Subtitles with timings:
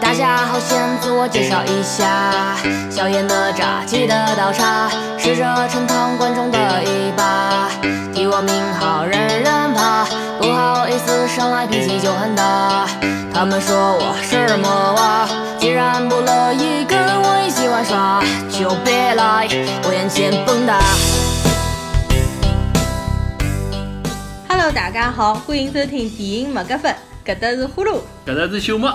[0.00, 2.56] 大家好，先自我介绍一下，
[2.90, 7.68] 小野哪吒记得倒茶，是这陈塘关中的一把，
[8.12, 10.04] 提我名号人人怕，
[10.40, 12.86] 不好意思上来脾气就很大，
[13.32, 15.28] 他们说我是魔娃，
[15.60, 19.46] 既然不乐意跟我一起玩耍，就别来
[19.84, 21.07] 我眼前蹦跶。
[24.68, 28.00] Hello，大家好，欢迎收听电影麦格芬，搿搭是呼噜。
[28.26, 28.86] 搿搭是朽木，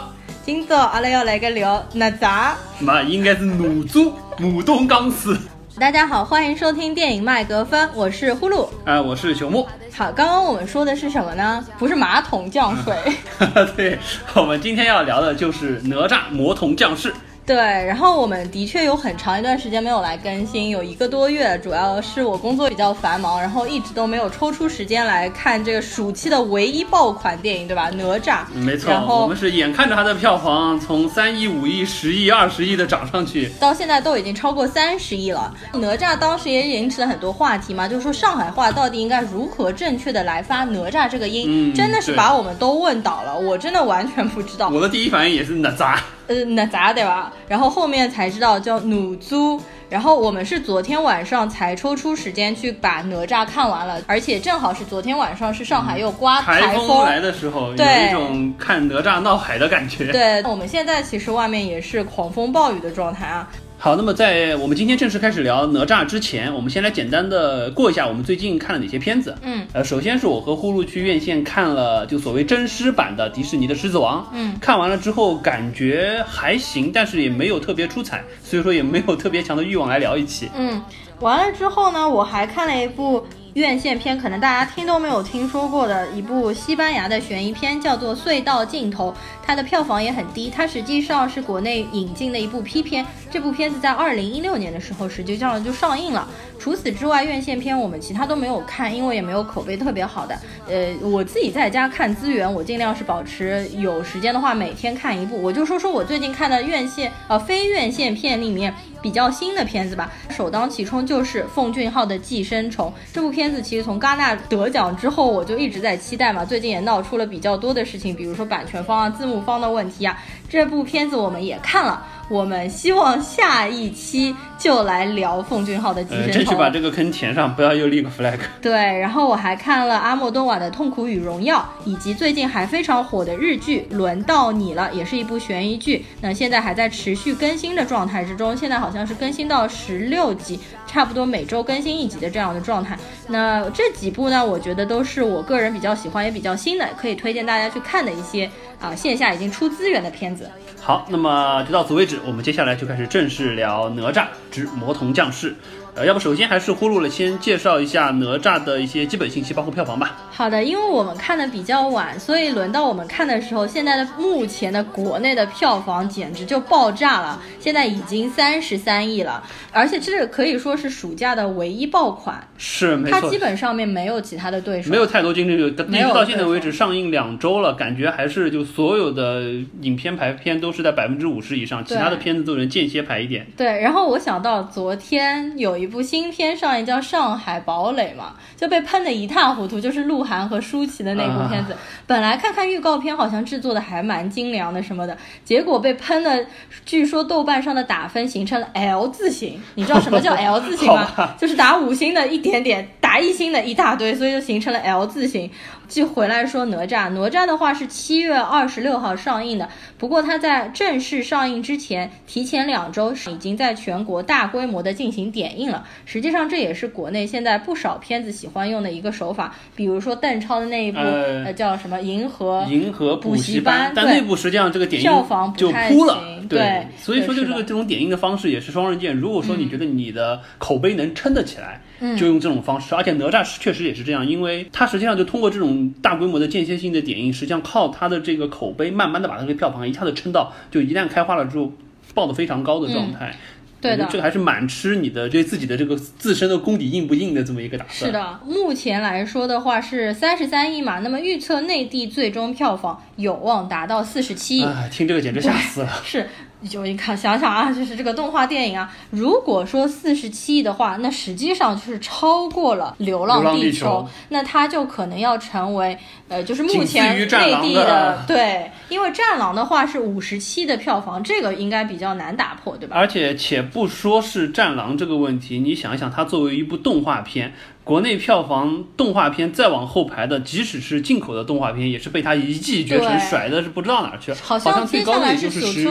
[0.45, 2.53] 今朝阿拉要来个聊哪吒。
[2.79, 4.11] 嘛应该是哪吒
[4.43, 5.35] 武东钢丝。
[5.79, 8.69] 大家好，欢迎收听电影麦格芬，我是呼噜。
[8.85, 9.67] 啊，我是熊木。
[9.91, 11.65] 好，刚刚我们说的是什么呢？
[11.79, 12.95] 不是马桶降水。
[13.75, 13.97] 对，
[14.35, 17.11] 我们今天要聊的就是哪吒魔童降世。
[17.45, 27.89] 对，然后我们的确有很长一段时间没有来更新，有一个多月，主要是我工作比较繁忙，然后一直都没有抽出时间来看这个暑期的唯一爆款电影，对吧？
[27.89, 28.45] 哪吒。
[28.55, 33.49] 嗯没错，然后我们是眼看着它的票房从三亿、五亿、十亿、二十亿的涨上去。
[33.59, 35.53] 到现在都已经超过三十亿了。
[35.73, 44.69] 哪吒当时也引起了很多话题嘛，就是说上海话到底应该如何正确的来发哪吒这个音，嗯真的是把我们都问倒了，我真的完全不知道。
[44.69, 45.99] 我的第一反应也是哪吒。
[46.25, 47.32] 呃，哪吒对吧？
[47.47, 49.61] 然后后面才知道叫努租。
[49.89, 60.11] 然后我们是昨天晚上才抽出时间去把哪吒看完了，而且正好是昨天晚上是上海又刮台台风来的时候，有对一种看哪吒闹海的感觉。
[60.11, 63.47] 对，我们现在其实外面也是狂风暴雨的状态啊。
[63.83, 69.37] 好，那么在我们今天正式开始聊哪吒之前，我们先来简单的过一下我们最近看了哪些片子。
[69.41, 74.21] 嗯，呃，首先是我和呼噜去院线看了就所谓真狮版的迪士尼的《狮子王》。
[74.31, 80.49] 嗯，看完了之后感觉还行，但是也没有特别出彩，所以说也没有特别强的欲望来聊一期。
[80.55, 80.81] 嗯，
[81.19, 89.11] 完了之后呢，我还看了一部院线片，可能大家听都没有听说过的一部西班牙的悬疑片，叫做《隧道尽头》，
[89.45, 93.05] 它的票房也很低，它实际上是国内引进的一部 P 片。
[93.33, 96.27] 这部片子在二零一六年的时候实际上就上映了。
[96.59, 100.37] 除此之外，院线片我们其他都没有看，因为也没有口碑特别好的。
[100.69, 105.41] 呃，我自己在家看资源，我尽量是保持有时间的话每天看一部。
[105.41, 110.11] 我就说说我最近看的院线呃非院线片里面比较新的片子吧。
[110.29, 116.45] 首当其冲就是奉俊昊的《寄生虫》这部片子，其实从戛纳得奖之后，我就一直在期待嘛。
[116.45, 120.15] 最近也闹出了比较多的事情，比如说版权方啊、字幕方的问题啊。
[120.47, 128.39] 这部片子我们也看了，我们希望下一期就来聊奉俊昊的《寄呃，生虫争取》把这个坑填上，不要又立个 flag。
[128.59, 136.03] 对，然后我还看了阿莫多瓦的《痛苦与荣耀》，以及最近还非常火的日剧《轮到你了》，也是一部悬疑剧。
[136.21, 140.59] 那现在还在持续更新的状态之中，现在好像是更新到十六集，
[140.93, 142.95] 差不多每周更新一集的这样的状态。
[143.27, 148.47] 那这几部呢，我觉得都是我个人比较喜欢也比较新的，可以推荐大家去看的一些
[148.79, 150.47] 啊线下已经出资源的片子。
[150.79, 155.55] 好，那么就到此为止，我们接下来就开始正式聊哪吒之魔童降世。
[155.95, 160.17] 呃，要不首先还是呼噜了，先介绍一下哪吒的一些基本信息，包括票房吧。
[160.31, 179.41] 好的，因为我们看的比较晚，所以轮到我们看的时候，现在的目前的国内的票房简直就爆炸了，现在已经三十三亿了，而且这个可以说是暑假的唯一爆款，是没错它基，本上面没有其他的对手，没有太多竞争力，一没有直到现在为止上映两周了，感觉还是就所有的
[179.81, 183.45] 影片排片都是在百分之五十以上，其他的片子都能间歇排一点。
[183.57, 191.75] 对，然后我想到昨天有一部新片上映，叫《上海堡垒》嘛，就被喷的一塌糊涂，就是鹿晗和舒淇的那部片子。
[192.07, 196.45] 本来看看预告片，好像制作的还蛮精良的什么的，结果被喷的，
[196.85, 199.59] 据说豆瓣上的打分形成了 L 字形。
[199.75, 201.35] 你知道什么叫 L 字形吗？
[201.37, 205.49] 就是打五星的一点点点，打一星的一大堆，所以就形成了 L 字形。
[205.87, 215.85] 就回来说哪吒，哪吒的话是七月二十六号上映的，不过它在正式上映之前，提前两周已经在全国大规模的进行点映了。
[216.05, 222.63] 实际上这也是国内现在不少片子喜欢用的一个手法，比如说邓超的那一部呃呃叫什么《银河》。
[222.69, 229.15] 银河补习班对但那部实际上这个点映票房不就太扑了行，对对，所以说就这个这种点映的方式也是双刃剑。
[229.15, 232.95] 如果说你觉得你的口碑能撑得起来，嗯就用这种方式。
[232.95, 241.71] 而且哪吒是确实也是这样，因为它实际上就通过这种大规模的间歇性的点映，实际上靠它的这个口碑，慢慢的把它的票房一下子撑到，就一旦开花了之后，
[242.13, 243.29] 爆的非常高的状态。
[243.31, 243.39] 嗯
[243.83, 248.09] 对的这个还是蛮吃你的对自己的这个自身的功底硬不硬的这么一个打算。
[248.09, 254.63] 是，的，目前来说的话是三十三亿嘛，那么预测内地最终票房有望达到四十七亿。
[254.63, 255.89] 啊，听这个简直吓死了。
[256.05, 256.25] 是
[256.69, 265.97] 就你看想想啊， 就是这个动画电影啊，如果说四十七亿的话，那实际上就是超过了《流浪地球》，那它就可能要成为
[266.29, 267.25] 呃，就是目前内
[267.61, 272.95] 地的对，因为《战狼》的话是五十七的票房，这个应该比较难打破，对吧？
[272.95, 285.89] 而且且不说是《战狼》这个问题，你想一想，它作为一部动画片，国内票房动画片再往后排的，即使是进口的动画片，也是被它一骑绝尘，甩的是不知道哪去了，好像最高的也就是十。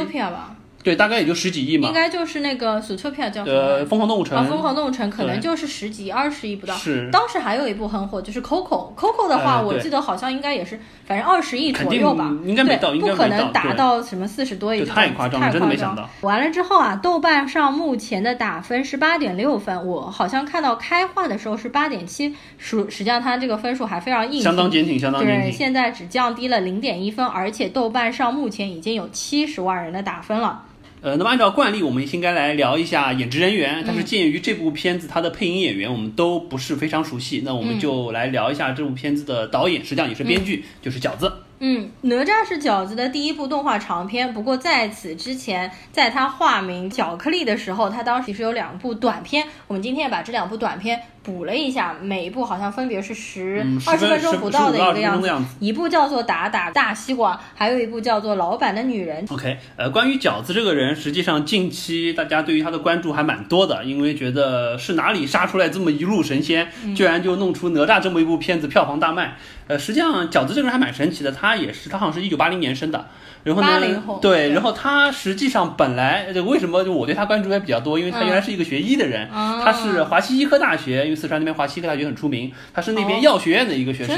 [0.82, 1.88] 对，大概也就十几亿嘛。
[1.88, 6.74] 应该就是那个《Zootopia》叫呃，《疯狂动物城》啊，《疯狂动物城》可能就是十几、二十亿不到。
[6.74, 7.08] 是。
[7.12, 8.92] 当时还有一部很火，就是《Coco》。
[8.94, 12.30] Coco 的话，我记得好像应该也是，反正二十亿左右吧。
[12.44, 14.84] 应该没到，应该不可能达到什么四十多亿。
[14.84, 16.08] 太夸张了，真的没想到。
[16.22, 24.42] 完了之后啊，豆瓣上目前的打分是八点六分，我好像看到开画的时候是八点七，实实际上它这个分数还非常硬。
[24.42, 25.50] 相当坚挺，相当坚挺。
[25.50, 30.64] 对，现在只降低了零点一分，而且豆瓣上目前已经有七十万人的打分了。
[31.02, 33.82] 呃，那么按照惯例，我们应该来聊一下演职人员。
[33.84, 41.32] 但是鉴于这部片子它的配音演员我们都不是非常熟悉，那我们就来聊一下这部片子的导演，实际上也是编剧，就是饺子。
[41.58, 44.32] 嗯，哪吒是饺子的第一部动画长片。
[44.32, 49.46] 不过在此之前，在他化名巧克力的时候，他当时是有两部短片。
[49.66, 55.50] 我们今天把这两部短片补了一下，每一部好像分别是十二十分钟不到的一个样子。
[55.60, 59.26] 一部叫做《打打大西瓜》，还有一部叫做《老板的女人》。
[59.32, 69.36] OK，呃，关于饺子这个人，实际上近期大家对于他的关注还蛮多的，因为觉得是哪里杀出来这么一路神仙，居然就弄出哪吒这么一部片子，票房大卖。
[69.68, 73.06] 呃，实际上饺子这个人还蛮神奇的，他也是，他好像是一九八零年生的，
[73.44, 84.16] 然后呢，对，然后他实际上本来为什么就我对他关注还比较多，因为他原来是一个学医的人，他是华西医科大学，因为四川那边华西医科大学很出名，他是那边药学院的一个学生，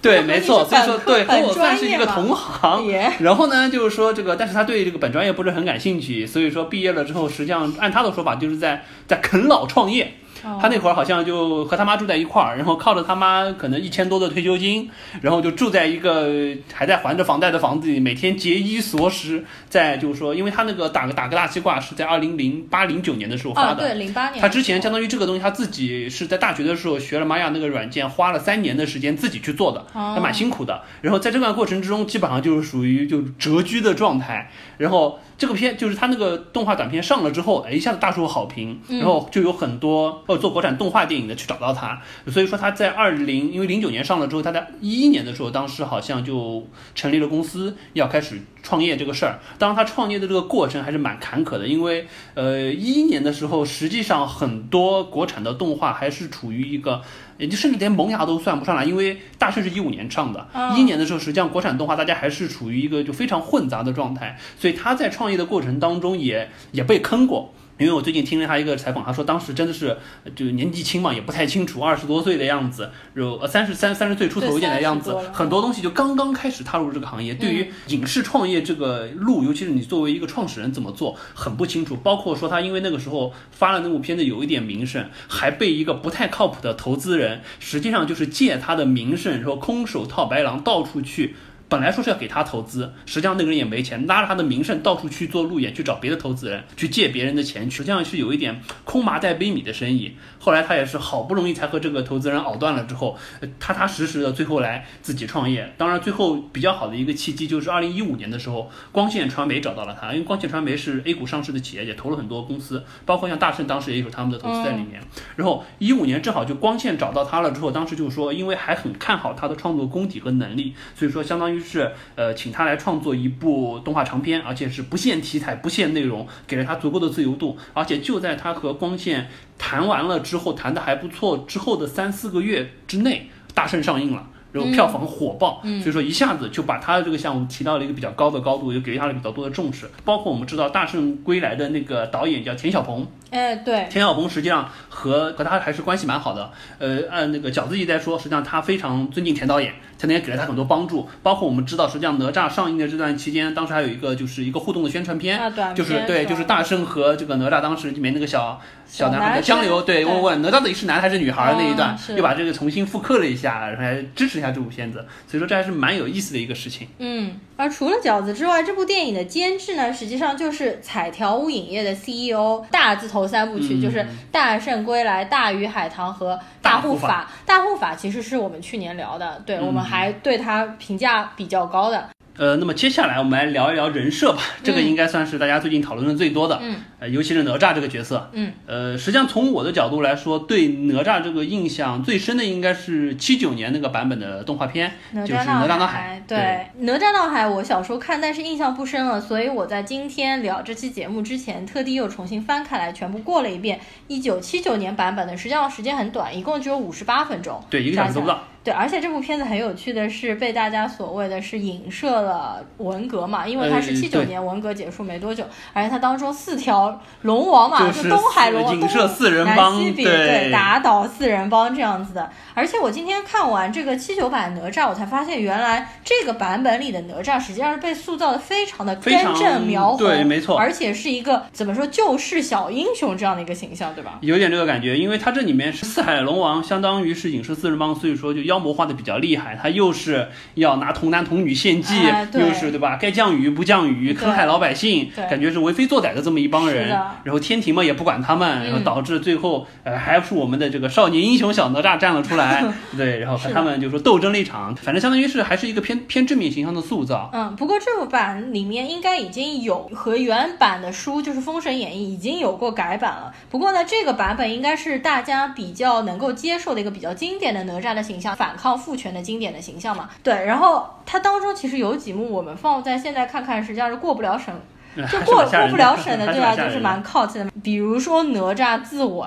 [0.00, 2.86] 对，没错，所以说对，和我算是一个同行。
[3.18, 10.14] 然后呢，就是说这个，但是他对这个本专业不是很感兴趣，所以说毕业了之后，实际上按他的说法，就是在在啃老创业。
[10.42, 14.90] 他那会儿好像就和他妈住在一块儿，然后靠着他妈可能一千多的退休金，
[15.20, 16.28] 然后就住在一个
[16.72, 19.44] 还在还着房贷的房子里，每天节衣缩食。
[19.68, 24.40] 在就是说，因为他那个打个打个大西瓜是在二零零八零九年的时候发的，对，零八年。
[24.40, 30.82] 他之前相当于这个东西，他自己是在大学的时候学了玛雅那个软件，花了三年的时间自己去做的，还蛮辛苦的。
[31.00, 34.50] 然后在这段过程之中，基本上就是属于就蛰居的状态，
[34.80, 35.20] 然后。
[35.40, 49.38] 这个片就是他那个动画短片上了之后，哎，一下子大受好评，然后就有很多呃做国产动画电影的去找到他，所以说他在二零，因为零九年上了之后，他在一一年的时候，当时好像就成立了公司，要开始创业这个事儿。
[49.58, 57.00] 当然，他创业的这个过程还是蛮坎坷的，因为呃一一年的时候，实际上很多国产的动画还是处于一个。
[57.40, 60.46] 也就甚至连萌芽都算不上来，因为大圣是一五年上的，
[60.76, 67.52] 一一年的时候，实际上国产动画大家还是处于一个就非常混杂的状态，所以他在创业的过程当中也也被坑过。
[67.80, 69.96] 因为我最近听了他一个采访，他说当时真的是
[70.36, 81.96] 就年纪轻嘛，也不太清楚，二十多岁的样子，有呃三十三三十岁出头一点的样子，很多东西就刚刚开始踏入这个行业，对于影视创业这个路，尤其是你作为一个创始人怎么做，很不清楚。
[81.96, 91.34] 包括说他因为那个时候发了那部片子有一点名声，还被一个不太靠谱的投资人，实际上就是借他的名声，说空手套白狼，到处去。
[91.70, 100.16] 本来说是要给他投资，实际上那个人也没钱，拉着他的名声到处去做路演，去找别的投资人，去借别人的钱，实际上是有一点空麻袋背米的生意。
[100.40, 103.16] 后来他也是好不容易才和这个投资人熬断了之后，
[103.60, 105.72] 踏踏实实的最后来自己创业。
[105.78, 115.00] 当然最后比较好的一个契机就是二零一五年的时候，光线传媒找到了他，因为光线传媒是 A 股上市的企业，也投了很多公司，包括像大圣当时也有他们的投资在里面。
[115.36, 121.60] 然后一五年正好就光线找到他了之后，当时就说因为还很看好他的创作功底和能力，所以说相当于。
[121.70, 127.56] 是呃，请他来创作一部动画长片，而且是不限题材、不限内容，给了他足够的自由度。
[127.74, 129.28] 而且就在他和光线
[129.60, 134.26] 谈完了之后，谈的还不错之后的三四个月之内，大圣上映了。
[134.52, 139.88] 然后票房火爆，所以说一下子就把他的这个项目提到了一个比较高的高度，又给予他了比较多的重视。
[140.04, 146.50] 包括我们知道《大圣归来》的那个导演叫田晓鹏，哎，对，田晓鹏实际上和和他还是关系蛮好的。
[146.80, 151.08] 呃，按那个饺子一在说，实际上他非常尊敬田导演，田导演给了他很多帮助。
[151.22, 155.40] 包括我们知道，实际上哪吒上映的这段期间，当时还有一个就是一个互动的宣传片，
[155.76, 158.60] 就是对，就是大圣和这个哪吒当时里面那个小。
[158.90, 166.88] 小男孩的江流，对问问哪吒到底是男还是女孩那一段，又把这个重新复刻了一下，然后还支持一下这部片子，所以说这还是蛮有意思的一个事情。
[166.98, 173.98] 嗯，而除了饺子之外，这部电影的监制呢，实际上就是彩条屋影业的 CEO，大字头三部曲就是
[174.32, 177.30] 《大圣归来》《大鱼海棠》和《大护法》。
[177.46, 182.08] 大护法其实是我们去年聊的，对我们还对他评价比较高的。
[182.40, 203.78] 呃，那么接下来我们来聊一聊人设吧，这个应该算是大家最近讨论的最多的，嗯，呃，尤其是哪吒这个角色，嗯，呃，实际上从我的角度来说，对哪吒这个印象最深的应该是七九年那个版本的动画片，就是哪吒闹海，对，哪吒闹海我小时候看，但是印象不深了，所以我在今天聊这期节目之前，特地又重新翻开来，全部过了一遍。
[204.08, 208.44] 一九七九年版本的，实际上时间很短，一共只有五十八分钟，对，一个小时都不到。
[208.62, 222.28] 对，而且这部片子很有趣的是，被大家所谓的是影射了文革嘛，因为它是七九年文革结束没多久，而且它当中四条龙王嘛，是东海龙王，影射四人帮，西比对，打倒四人帮这样子的。
[222.60, 234.18] 而且我今天看完这个七九版哪吒，我才发现原来这个版本里的哪吒实际上是被塑造的非常的根正苗红，对，没错，而且是一个怎么说救世小英雄这样的一个形象，对吧？
[234.20, 239.58] 有点这个感觉，因为它这里面是四海龙王，相当于是影射四人帮，所以说就妖魔化的比较厉害。
[239.62, 241.94] 他又是要拿童男童女献祭，
[242.34, 242.98] 又是对吧？
[243.00, 246.90] 该降雨不降雨，坑害老百姓，感觉是为非作歹的这么一帮人。
[247.24, 252.49] 然后天庭嘛也不管他们，然后导致最后呃还是我们的这个少年英雄小哪吒站了出来，
[252.96, 254.74] 对，然后和他们就说斗争了一场。
[254.76, 257.30] 反正相当于是还是一个偏偏正面形象的塑造。
[257.32, 263.32] 嗯，不过这部版里面应该已经有和原版的书就是《封神演义》已经有过改版了。
[263.48, 270.10] 不过呢，这个版本应该是大家比较能够接受的一个比较经典的哪吒的形象，反抗父权的经典的形象嘛。
[270.22, 274.54] 对，然后它当中其实有几幕我们放在现在看看，实际上是过不了审。
[274.96, 276.56] 就过过不了审的，对吧？
[276.56, 277.52] 就是蛮靠前的。
[277.62, 279.26] 比如说哪吒自刎，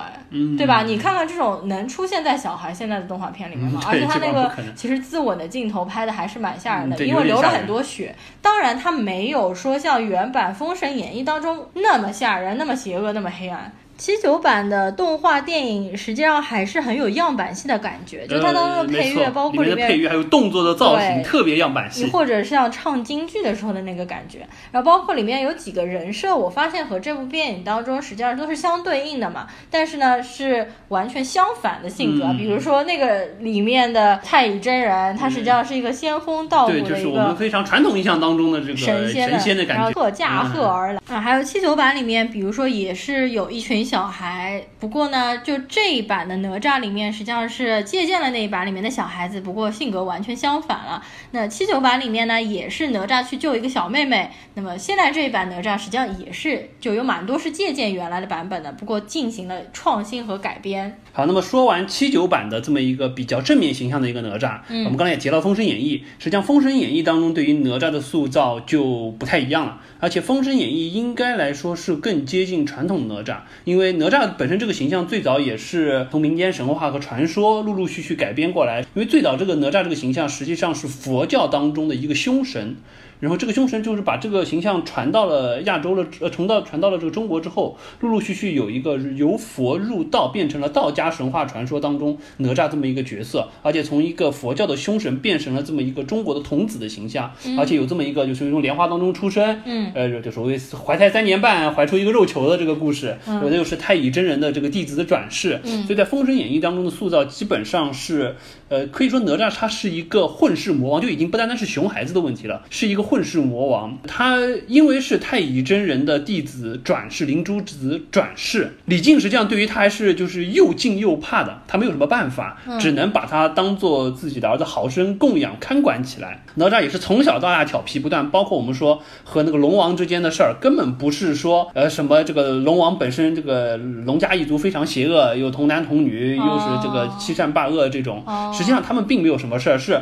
[0.56, 0.82] 对吧？
[0.82, 3.80] 你看看这种能出现在小孩现在的动画片里面吗？
[3.86, 8.14] 而且他那个其实自刎的镜头拍的还是蛮吓人的，因为流了很多血。
[8.42, 13.72] 当然，他没有说像原版《封神演义》当中那么吓人、那么邪恶、那么黑暗。
[13.96, 24.40] 七九版的动画电影实际上还是很有样板戏的感觉，就它当中的配乐，包括里面配乐还有动作的造型，特别样板戏，或者是像唱京剧的时候的那个感觉。
[24.72, 32.34] 然后包括里面有几个人设，我发现和这部电影当中实际上都是相对应的嘛，但是呢是完全相反的性格。
[32.36, 39.08] 比如说那个里面的太乙真人，他实际上是一个仙风道骨的一个，就是我们非常传统印象当中的这个神
[39.38, 41.20] 仙的感觉，然后驾鹤而来啊。
[41.20, 43.84] 还有七九版里面，比如说也是有一群。
[43.84, 51.02] 小孩，不过呢，就这一版的哪吒里面，实际上是借鉴了那一版里面的小孩子，不过性格完全相反了。
[51.30, 54.30] 那七九版里面呢，也是哪吒去救一个小妹妹。
[54.54, 61.00] 那么现在这一版哪吒实际上也是就有蛮多是借鉴原来的版本的，不过进行了创新和改编。
[61.12, 82.76] 好，那么说完七九版的这么一个比较正面形象的一个哪吒，我们刚才也提到《封神演义》，实际上《封神演义》当中对于哪吒的塑造就不太一样了，而且《封神演义》应该来说是更接近传统哪吒，因因为哪吒本身这个形象最早也是从民间神话和传说陆陆续续改编过来，因为最早这个哪吒这个形象实际上是佛教当中的一个凶神。
[83.24, 108.36] 然后这个凶神就是把这个形象传到了亚洲了，呃，传到传到了这个中国之后，陆陆续续有一个由佛入道，变成了道家神话传说当中哪吒这么一个角色，而且从一个佛教的凶神变成了这么一个中国的童子的形象，而且有这么一个就是从莲花当中出生，嗯，呃，就所谓怀胎三年半怀出一个肉球的这个故事，有的又是太乙真人的这个弟子的转世，所以在《封神演义》当中的塑造基本上是，
[108.68, 113.02] 呃，可以说哪吒他是一个混世魔王，就已经不单单是熊孩子的问题了，是一个。
[113.13, 126.42] 混世魔王，他因为是太乙真人的弟子转世，灵珠子转世，李靖实际上对于他还是就是又敬又怕的，他没有什么办法，只能把他当做自己的儿子，好生供养看管起来。
[126.56, 140.00] 哪吒也是从小到大调皮不断，包括我们说和那个龙王之间的事儿，根本不是说呃什么这个龙王本身这个龙家一族非常邪恶，有童男童女，又是这个欺善霸恶这种，实际上他们并没有什么事儿，是。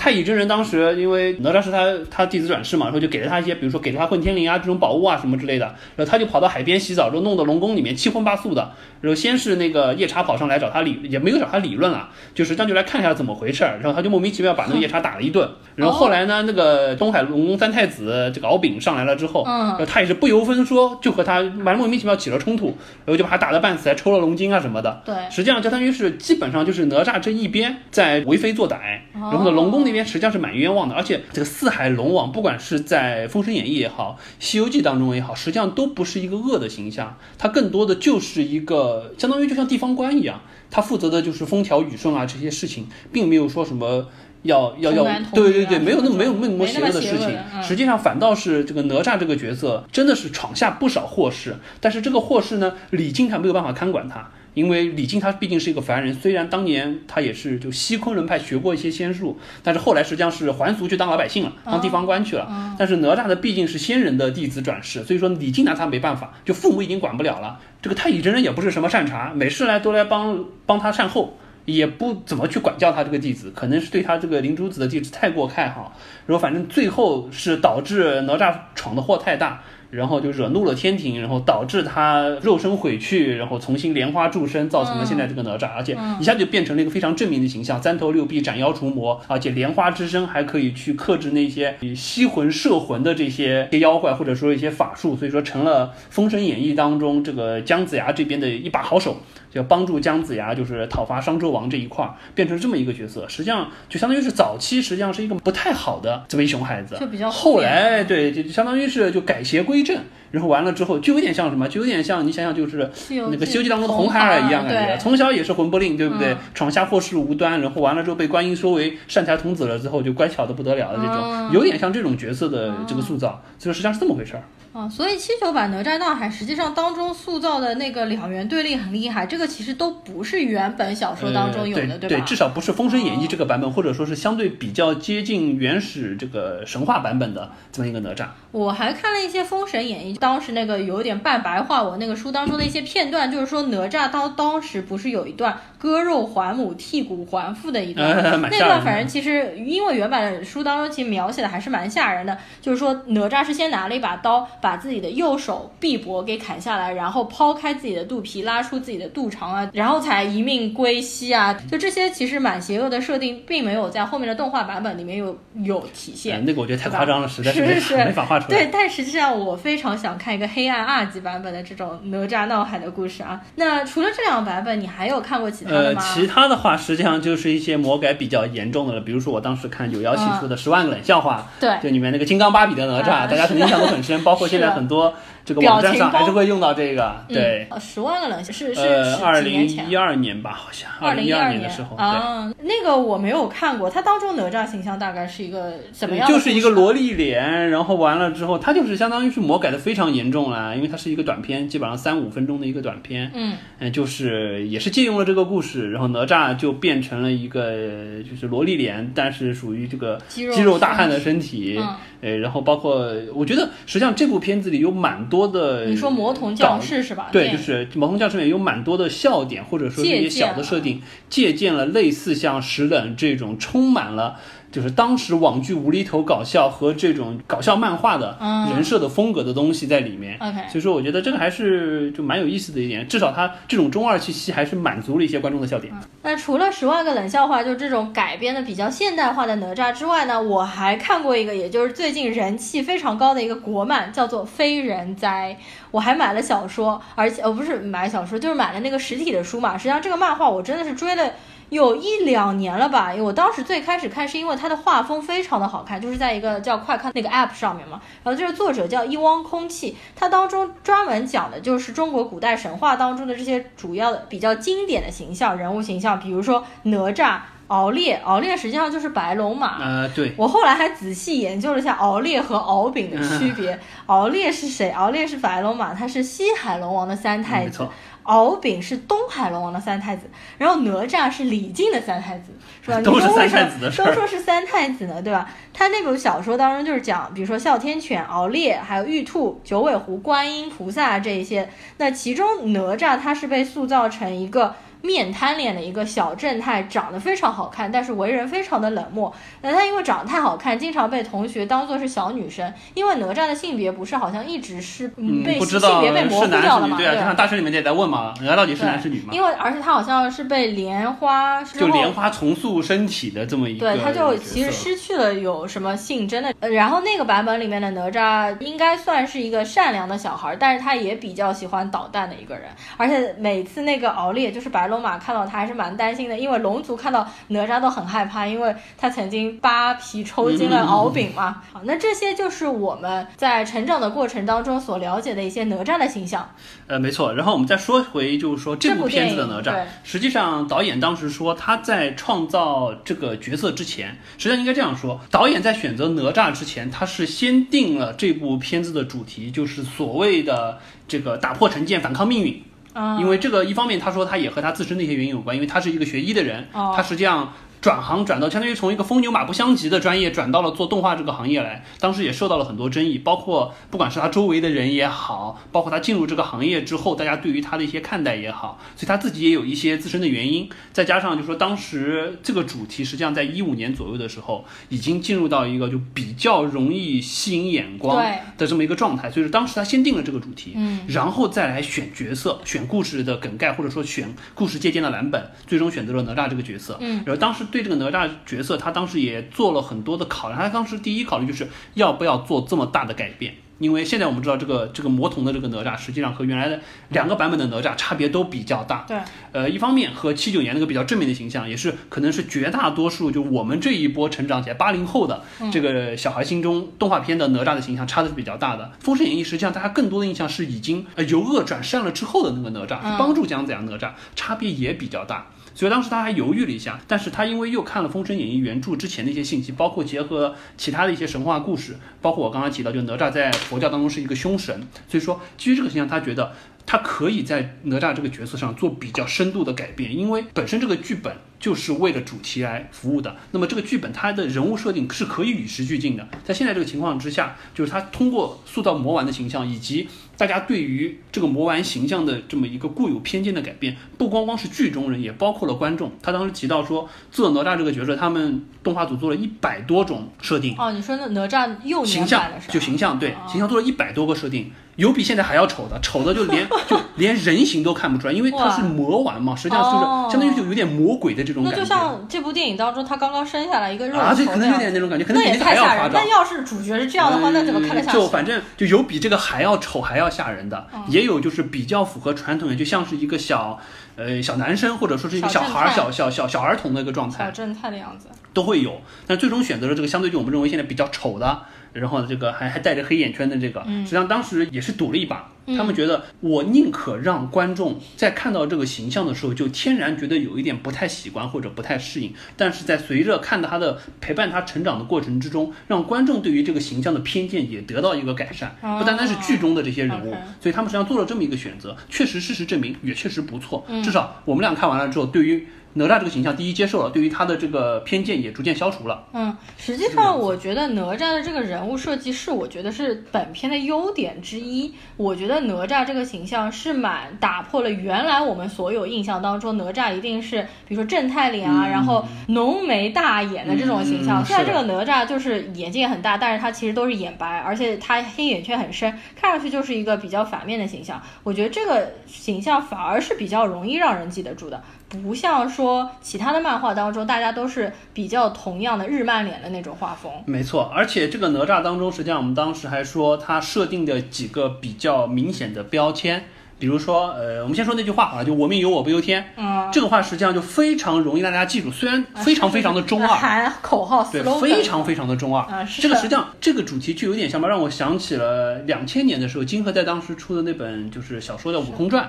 [0.00, 22.68] 太乙真人当时因为哪吒是他他弟子转世嘛，然后就给了他一些，比如说给了他混天绫啊这种宝物啊什么之类的，然后他就跑到海边洗澡，之后弄到龙宫里面七荤八素的，然后先是那个夜叉跑上来找他理，也没有找他理论了，就是将就来看一下怎么回事儿，然后他就莫名其妙把那个夜叉打了一顿，然后后来呢，那个东海龙宫三太子 这个敖丙上来了之后，嗯，他也是不由分说就和他蛮莫名其妙起了冲突，
[23.04, 30.70] 然后就把他打得半死，还抽了龙筋啊什么的，对，实际上相当于是基本上就是哪吒这一边在为非作歹，然后呢龙宫那边实际上是蛮冤。
[30.70, 44.06] 枉的，而且这个四海龙王，不管是在《封神演义》也好，《西游记》当中也好，实际上都不是一个恶的形象，他更多的就是一个相当于就像地方官一样，他负责的就是风调雨顺啊这些事情，并没有说什么
[44.42, 45.04] 要要要，
[45.34, 54.30] 对对对，没有那么没有那么邪恶的事情，实际上反倒是这个哪吒这个角色真的是闯下不少祸事，但是这个祸事呢，李靖他没有办法看管他。
[54.54, 62.74] 因为李靖他毕竟是一个凡人，虽然当年他也是就西昆仑派学过一些仙术，但是后来实际上是还俗去当老百姓了，当地方官去了。
[62.78, 67.60] 但是哪吒的毕竟是仙人的弟子转世，所以说李靖拿他没办法，就父母已经管不了了。
[67.80, 71.38] 这个太乙真人也不是什么善茬，每事来都来帮帮他善后，
[71.74, 75.96] 也不怎么去管教他这个弟子，可能是对他这个灵珠子的弟子太过看好，
[76.26, 79.62] 然后反正最后是导致哪吒闯的祸太大。
[79.90, 99.16] 然后就惹怒了天庭，然后导致他肉身毁去，然后重新莲花铸身，造成了现在这个哪吒，而且一下就变成了一个非常正面的形象，三头六臂斩妖除魔，而且莲花之身还可以去克制那些吸魂摄魂的这些妖怪，或者说一些法术，所以说成了《封神演义》当中这个姜子牙这边的一把好手。
[99.50, 109.98] 就帮助姜子牙，就是讨伐商纣王这一块儿，变成这么一个角色，实际上就相当于是早期实际上是一个不太好的这么一熊孩子，就比较后来对，就相当于是就改邪归正，
[110.30, 116.36] 然后完了之后就有点像什么，就有点像你想想就是那个《西游记》当中的红孩儿一样感觉，从小也是魂不吝，对不对？
[116.54, 124.42] 闯下祸事无端，然后完了之后被观音收为善财童子了之后，就乖巧的不得了的这种，有点像这种角色的这个塑造，所以实际上是这么回事儿。
[124.72, 132.16] 啊，所以七九版哪吒闹海实际上当中塑造的那个两元对立很厉害，这个其实都不是原本小说当中有的，对吧？
[132.16, 138.26] 对，至少不是《封神演义》这个版本，或者说是相对比较接近原始这个神话版本的这么一个哪吒。
[138.52, 148.08] 我还看了一些《封神演义》，当时那个有点半白话文那个书当中的一些片段，就是说哪吒当当时不是有一段割肉还母、剔骨还父的一段，
[148.48, 155.36] 那段反正其实因为原版的书当中其实描写的还是蛮吓人的，就是说哪吒是先拿了一把刀，把自己的右。
[155.40, 161.54] 手臂膊给砍下来，然后抛开自己的肚皮，拉出自己的肚肠啊，然后才一命归西啊！
[161.70, 166.44] 就这些其实蛮邪恶的设定，并没有在后面的动画版本里面有有体现。
[166.44, 167.62] 那个我觉得太夸张了，实在是
[167.96, 168.58] 没法画出来。
[168.58, 173.40] 对，但实际上我非常想看一个黑暗二级版本的这种哪吒闹海的故事啊！
[173.56, 176.00] 那除了这两个版本，你还有看过其他的吗？
[176.00, 185.14] 呃，其他的话实际上就是一些魔改比较严重的了，比如说我当时看有妖系出的《十万个冷笑话》，对，就里面那个金刚芭比的哪吒，大家肯定印象都很深， 包括现在很多。
[185.44, 196.28] 这个网站上还是会用到这个，对，十万个冷笑是是呃，二零一二年吧，好像二零一二年的时候啊，那个我没有看过，它当中哪吒形象大概是一个怎么样？
[196.28, 211.80] 就是一个萝莉脸，然后完了之后，它就是相当于是魔改的非常严重了，因为它是一个短片，基本上三五分钟的一个短片，嗯，嗯，就是也是借用了这个故事，然后哪吒就变成了一个就是萝莉脸，但是属于这个肌肉大汉的身体。
[212.22, 217.28] 呃，然后包括，我觉得实际上这部片子里有蛮多的，你说魔童降世是吧？
[217.30, 224.38] 对，就是魔童降世里面有蛮多的笑点，或者说一些小的设定，借鉴了类似像石冷这种充满了。
[224.70, 228.38] 就是当时网剧无厘头搞笑和这种搞笑漫画的
[228.72, 230.36] 人设的风格的东西在里面。
[230.38, 235.92] OK，所以说我觉得这个还是就蛮有意思的一点，至少它这种中二气息还是满足了一些观众的笑点。
[236.22, 245.56] 那除了十万个冷笑话，就这种改编的比较现代化的哪吒之外呢，我还看过一个，也就是最近人气非常高的一个国漫，叫做《非人哉》。
[245.90, 249.76] 我还买了小说，而且呃不是买小说，就是买了那个实体的书嘛。
[249.76, 251.32] 实际上这个漫画我真的是追了。
[251.70, 258.00] 有一两年了吧，我当时最开始看是因为它的画风非常的好看，就是在一个叫快看那个 app 上面嘛。
[258.22, 269.78] 然后这个作者叫一汪空气，它当中专门讲的就是中国古代神话当中的这些主要的比较经典的形象人物形象，比如说哪吒、敖烈，敖烈实际上就是白龙马。
[269.78, 270.34] 呃，对。
[270.36, 273.78] 我后来还仔细研究了一下敖烈和敖丙的区别。
[274.06, 274.90] 敖烈是谁？
[274.90, 277.86] 敖烈是白龙马，他是西海龙王的三太子。
[278.24, 280.28] 敖丙是东海龙王的三太子，
[280.58, 282.52] 然后哪吒是李靖的三太子，
[282.82, 283.00] 是吧？
[283.00, 285.50] 都是三太子的都说是三太子呢，对吧？
[285.72, 291.68] 他那本小说当中就是讲，比如说哮天犬、敖烈，还有玉兔、九尾狐、观音菩萨这一些。
[291.96, 294.74] 那其中哪吒他是被塑造成一个。
[295.02, 299.34] 面瘫脸的一个小正太，长得非常好看，但是为人非常的冷漠。
[299.62, 302.70] 那他因为长得太好看，经常被同学当做是小女生。
[302.92, 306.98] 因为哪吒的性别不是好像一直是被性别被模糊掉了嘛？
[306.98, 309.32] 对啊，就像大学里面也在问嘛，哪吒到底是男是女嘛？
[309.32, 316.52] 因为而且他好像是被莲花就莲花重塑身体的这么一个，对，他就其实失去了有什么性真的。
[316.68, 322.64] 然后那个版本里面的哪吒应该算是一个善良的小孩，但是他也比较喜欢捣蛋的一个人。
[322.98, 324.89] 而且每次那个敖烈就是白。
[324.90, 331.62] 龙马看到他还是蛮担心的，因为龙族看到哪吒都很害怕，因为他曾经扒皮抽筋了敖丙嘛。
[331.72, 336.50] 好，那这些就是我们在成长的过程当中所了解的一些哪吒的形象。
[336.86, 337.32] 呃，没错。
[337.32, 352.62] 然后我们再说回，就是说这部片子的哪吒，实际上导演当时说他在创造这个角色之前，实际上应该这样说，导演在选择哪吒之前，他是先定了这部片子的主题，就是所谓的这个打破成见，反抗命运。
[352.92, 357.52] 啊因为这个一方面他说他也和他自身的一些原因有关，因为他是一个学医的人，哦他实际上。
[357.80, 378.22] 转行转到相当于从一个风牛马不相及的专业转到了做动画这个行业来，当时也受到了很多争议，包括不管是他周围的人也好，包括他进入这个行业之后，大家对于他的一些看待也好，所以他自己也有一些自身的原因，再加上就说当时这个主题实际上在一五年左右的时候，已经进入到一个就比较容易吸引眼光
[378.58, 386.98] 的这么一个状态，所以说当时他先定了这个主题，嗯，然后再来选角色、选故事的梗概，或者说选故事借鉴的蓝本，最终选择了哪吒这个角色。
[387.00, 390.60] 嗯，然后当时对这个哪吒角色，他当时也做了很多的考量。
[390.60, 393.54] 他当时第一考虑就是要不要做这么大的改变。
[393.78, 396.78] 因为现在我们知道这个这个魔童的这个哪吒，实际上和原来的
[397.08, 399.06] 两个版本的哪吒差别都比较大。
[399.08, 399.16] 对，
[399.52, 408.84] 呃，一方面和七九年那个比较正面的形象，也是可能是绝大多数就我们这一波成长起来八零后的这个小孩心中动画片的哪吒的形象差的是比较大的。
[409.02, 415.46] 《封神演义》实际上大家更多的印象是已经呃由恶转善了之后的那个哪吒，是帮助姜子牙哪吒，差别也比较大。
[415.80, 426.52] 所以当时他还犹豫了一下，但是他因为又看了《封神演义》原著之前的一些信息，包括结合其他的一些神话故事，包括我刚刚提到，就哪吒在佛教当中是一个凶神，所以说基于这个形象，他觉得
[426.84, 433.36] 他可以在哪吒这个角色上做比较深度的改变，因为本身这个剧本就是为了主题来服务的。
[433.52, 446.10] 那么这个剧本它的人物设定是可以与时俱进的，在现在这个情况之下，就是他通过塑造魔丸的形象，以及大家对于这个魔丸形象的这么一个固有偏见的改变，不光光是剧中人，也包括了观众。
[446.22, 450.74] 他当时提到说，做哪吒这个角色，他们动画组做了一百多种设定。
[450.78, 452.72] 哦，你说那哪吒又形象年版的是吧？
[452.72, 461.84] 就形象对哦形象做了一百多个设定，有比现在还要丑的，丑的就连就连人形都看不出来，因为它是魔丸嘛，实际上就是哦相当于就有点魔鬼的这种那就。
[461.90, 465.88] 像这部电影当中，他刚刚生下来一个肉啊，球对，可能有点那种感觉，可能那比那也太吓人。
[465.88, 466.30] 还要夸张那。
[466.30, 468.16] 要是主角是这样的话，那怎么看得下去？
[468.16, 473.80] 就反正就有比这个还要丑还要吓人的，嗯也有就是比较符合传统的，就像是一个小
[474.14, 478.28] 呃小男生或者说是一个小孩小小小小儿童的一个状态小正太的样子。
[478.52, 479.00] 都会有。
[479.26, 484.04] 但最终选择了这个相对就我们认为现在比较丑的，然后这个还还带着黑眼圈的这个，嗯。
[484.04, 485.50] 实际上当时也是赌了一把。
[485.76, 498.98] 他们觉得我宁可让观众在看到这个形象的时候，就天然觉得有一点不太习惯或者不太适应，但是在随着看他的陪伴他成长的过程之中，让观众对于这个形象的偏见也得到一个改善，哦。
[498.98, 504.02] 不单单是剧中的这些人物所以他们实际上做了这么一个选择，确实事实证明也确实不错，嗯。
[504.02, 509.24] 至少我们俩看完了之后，对于哪吒这个形象，第一接受了，对于他的这个偏见也逐渐消除了。
[509.32, 514.94] 嗯，实际上我觉得哪吒的这个人物设计是我觉得是本片的优点之一。
[515.16, 524.42] 我觉得哪吒这个形象是蛮打破了原来我们所有印象当中哪吒一定是比如说正太脸啊，然后浓眉大眼的这种形象。
[524.42, 531.20] 嗯虽然这个哪吒就是眼睛也很大，但是他其实都是眼白，而且他黑眼圈很深，看上去就是一个比较反面的形象。
[531.42, 534.82] 我觉得这个形象反而是比较容易让人记得住的。
[535.10, 540.30] 不像说其他的漫画当中，大家都是比较同样的日漫脸的那种画风。
[540.46, 546.44] 没错，而且这个哪吒当中，实际上我们当时还说他设定的几个比较明显的标签，
[546.78, 553.26] 比如说，呃，我们先说那句话好了，就“我命由我不由天”，嗯，这个话实际上就非常容易让大家记住，虽然非常非常的中二。
[553.26, 555.64] 喊口号对，非常非常的中二。
[555.64, 562.24] 啊是这个实际上这个主题就有点像吧，让我想起了两千年的时候，金河在当时出的那本就是小说叫《悟空传》。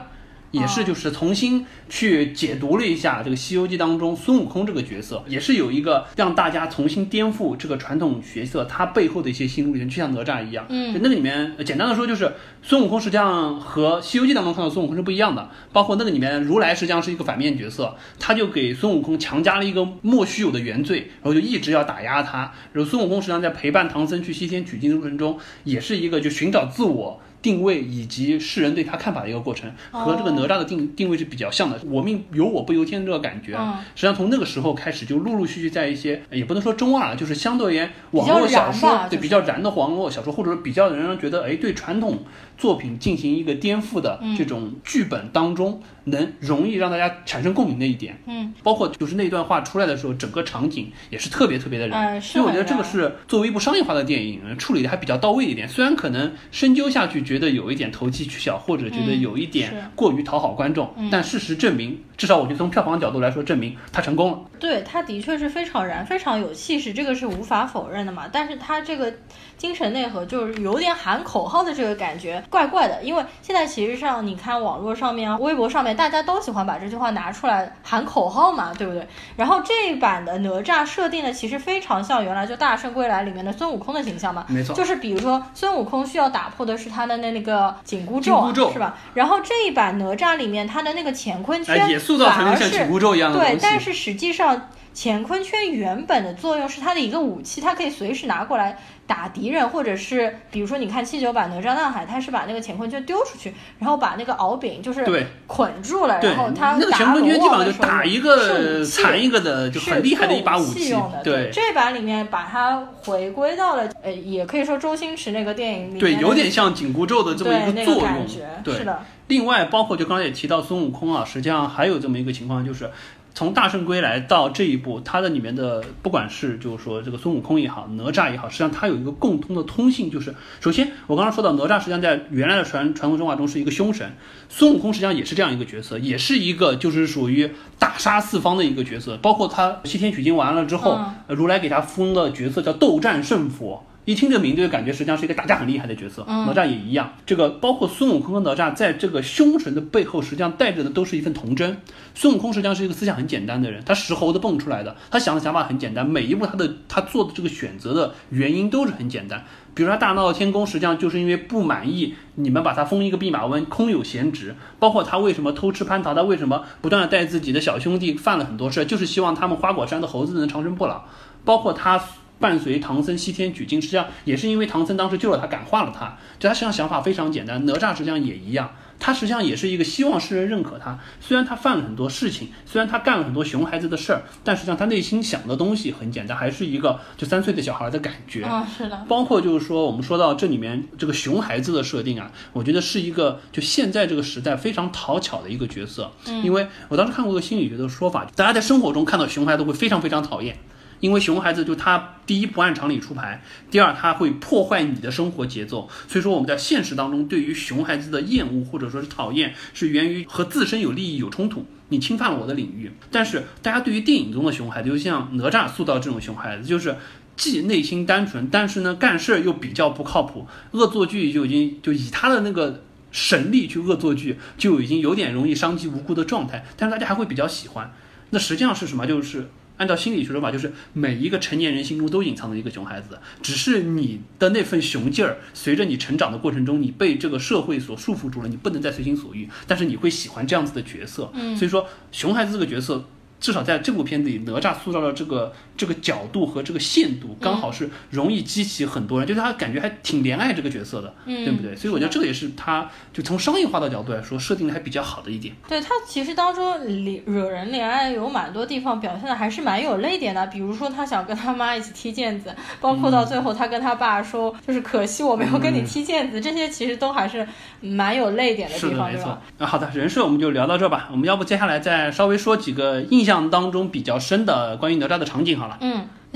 [0.52, 10.66] 也是就是重新去解读了一下这个《西游记》当中孙悟空这个角色，也是有一个让大家重新颠覆这个传统角色他背后的一些心路历程，就像哪吒一样。
[10.70, 22.52] 嗯就那个里面呃简单的说就是孙悟空实际上和《西游记》当中看到孙悟空是不一样的，包括那个里面如来实际上是一个反面角色，他就给孙悟空强加了一个莫须有的原罪，然后就一直要打压他。
[22.74, 27.22] 然后孙悟空实际上在陪伴唐僧去西天取经的过程中，也是一个就寻找自我。
[27.42, 31.80] 定位以及世人对他看法的一个过程，和这个哪吒的定定位是比较像的。
[31.86, 33.54] 我命由我不由天这个感觉，
[33.96, 42.20] 实际上从那个时候开始就陆陆续续在一些也不能说中二了，就是相对而言网络小说对比较燃的网络小说，或者说比较让人觉得哎对传统
[42.62, 48.16] 作品进行一个颠覆的嗯这种剧本当中，能容易让大家产生共鸣的一点。
[48.28, 55.68] 嗯，包括就是那段话出来的时候，整个场景也是特别特别的燃，所以我觉得这个是作为一部商业化的电影，呃处理的还比较到位一点。
[55.68, 64.40] 虽然可能深究下去觉得有一点投机取巧，或者觉得嗯有一点过于讨好观众，嗯但事实证明，至少我觉得从票房角度来说，证明它成功了。
[64.62, 68.30] 对，他的确是非常燃，非常有气势，这个是无法否认的嘛。
[68.32, 69.12] 但是他这个
[69.58, 73.02] 精神内核就是有点喊口号的这个感觉，怪怪的。
[73.02, 79.08] 因为现在其实上你看网络上面啊、微博上面，大家都喜欢把这句话拿出来喊口号嘛，对不对？
[79.36, 88.96] 然后这一版的哪吒设定的其实非常像原来就《大圣归来》里面的孙悟空的形象嘛，没错就是比如说孙悟空需要打破的是他的那那个紧箍咒、是吧？
[89.16, 94.51] 然后这一版哪吒里面他的那个乾坤圈哎也塑造成了像紧箍咒一样的对但是实际上
[94.94, 111.24] 乾坤圈原本的作用是它的一个武器，它可以随时拿过来打敌人，或者是比如说你看七九版哪吒闹海，他是把那个乾坤圈丢出去，然后把那个敖丙就是对捆住了，然后他那个乾打坤圈基本上就打一个残一个的，就是很厉害的一把武器用的。
[111.24, 118.50] 对这版里面把它回归到了，呃，也可以说周星驰那个电影里面对，有点像紧箍咒的这么一个那作用个感觉。
[118.62, 122.92] 对，是的，另外，包括就刚才也提到孙悟空啊，实际上还有这么一个情况，就是
[123.34, 134.12] 从大圣归来到这一步，它的里面的不管是就是说这个孙悟空也好，哪吒也好，实际上它有一个共通的通性，就是首先我刚刚说到哪吒，实际上在原来的传传统神话中是一个凶神，
[134.50, 143.86] 孙悟空实际上也是这样一个角色，也是一个就是属于大杀四方的一个角色，包括他西天取经完了之后，如来给他封的角色叫斗战胜佛。
[144.06, 147.14] 一听这个名字就感觉实际上是一个打架很厉害的角色，嗯哪吒也一样。
[147.26, 151.78] 这个包括孙悟空和哪吒在这个凶神的背后，实际上带着的都是一份童真。
[152.16, 159.44] 孙悟空实际上是一个思想很简单的人，他石猴子蹦出来的，他想的想法很简单，每一步他的他做的这个选择的原因都是很简单。
[159.74, 164.56] 比如说他大闹天宫，实际上就是因为不满意你们把他封一个弼马温，空有闲职。
[164.80, 171.04] 包括他为什么偷吃蟠桃，他为什么不断的带自己的小兄弟犯了很多事，就是希望他们花果山的猴子能长生不老。
[171.46, 172.00] 包括他
[172.42, 176.18] 伴随唐僧西天取经，实际上也是因为唐僧当时救了他，感化了他。
[176.40, 178.72] 就他实际上想法非常简单，哪吒实际上也一样。
[179.04, 188.46] 他实际上也是一个希望世人认可他，虽然他犯了很多事情，虽然他干了很多熊孩子的事儿，但实际上他内心想的东西很简单，还是一个就三岁的小孩的感觉。
[188.48, 196.12] 嗯，是的，包括就是说，我们说到这里面这个熊孩子的设定啊，我觉得是一个就现在这个时代非常讨巧的一个角色。
[196.28, 200.56] 嗯，因为我当时看过一个心理学的说法，大家在生活中看到熊孩子会非常非常讨厌。
[201.02, 212.90] 因为熊孩子就他第一不按常理出牌，第二他会破坏你的生活节奏，所以说我们在现实当中对于熊孩子的厌恶或者说是讨厌，是源于和自身有利益有冲突，你侵犯了我的领域。
[213.12, 216.96] 但是大家对于电影中的熊孩子，就像哪吒塑造这种熊孩子，就是
[217.36, 222.84] 既内心单纯，但是呢干事又比较不靠谱，恶作剧就已经就以他的那个。
[223.14, 227.94] 神力去恶作剧，就已经有点容易伤及无辜的状态，但是大家还会比较喜欢。
[228.30, 229.06] 那实际上是什么？
[229.06, 229.50] 就是
[229.82, 241.32] 按照心理学说法，就是每一个成年人心中都隐藏着一个熊孩子，只是你的那份熊劲儿，随着你成长的过程中，你被这个社会所束缚住了，你不能再随心所欲，但是你会喜欢这样子的角色。
[241.34, 243.10] 嗯所以说，熊孩子这个角色。
[243.42, 251.76] 至少在这部片子里，哪吒塑造的这个这个角度和这个限度，刚好是容易激起很多人，就是他感觉还挺怜爱这个角色的，嗯对不对？
[251.76, 255.54] 所以我觉得这个也是他就从商业化的角度来说，设定的还比较好的一点。
[255.68, 267.48] 对他其实当中里惹人怜爱有蛮多地方表现的还是蛮有泪点的，比如说他想跟他妈一起踢毽子，包括到最后他跟他爸说，就是可惜我没有跟你踢毽子，这些其实都还是
[267.82, 269.42] 蛮有泪点的地方，没错对吧？。
[269.58, 271.10] 啊，好的，人设我们就聊到这吧。
[271.12, 275.78] 我们要不接下来再稍微说几个印象当中比较深的关于哪吒的场景好了。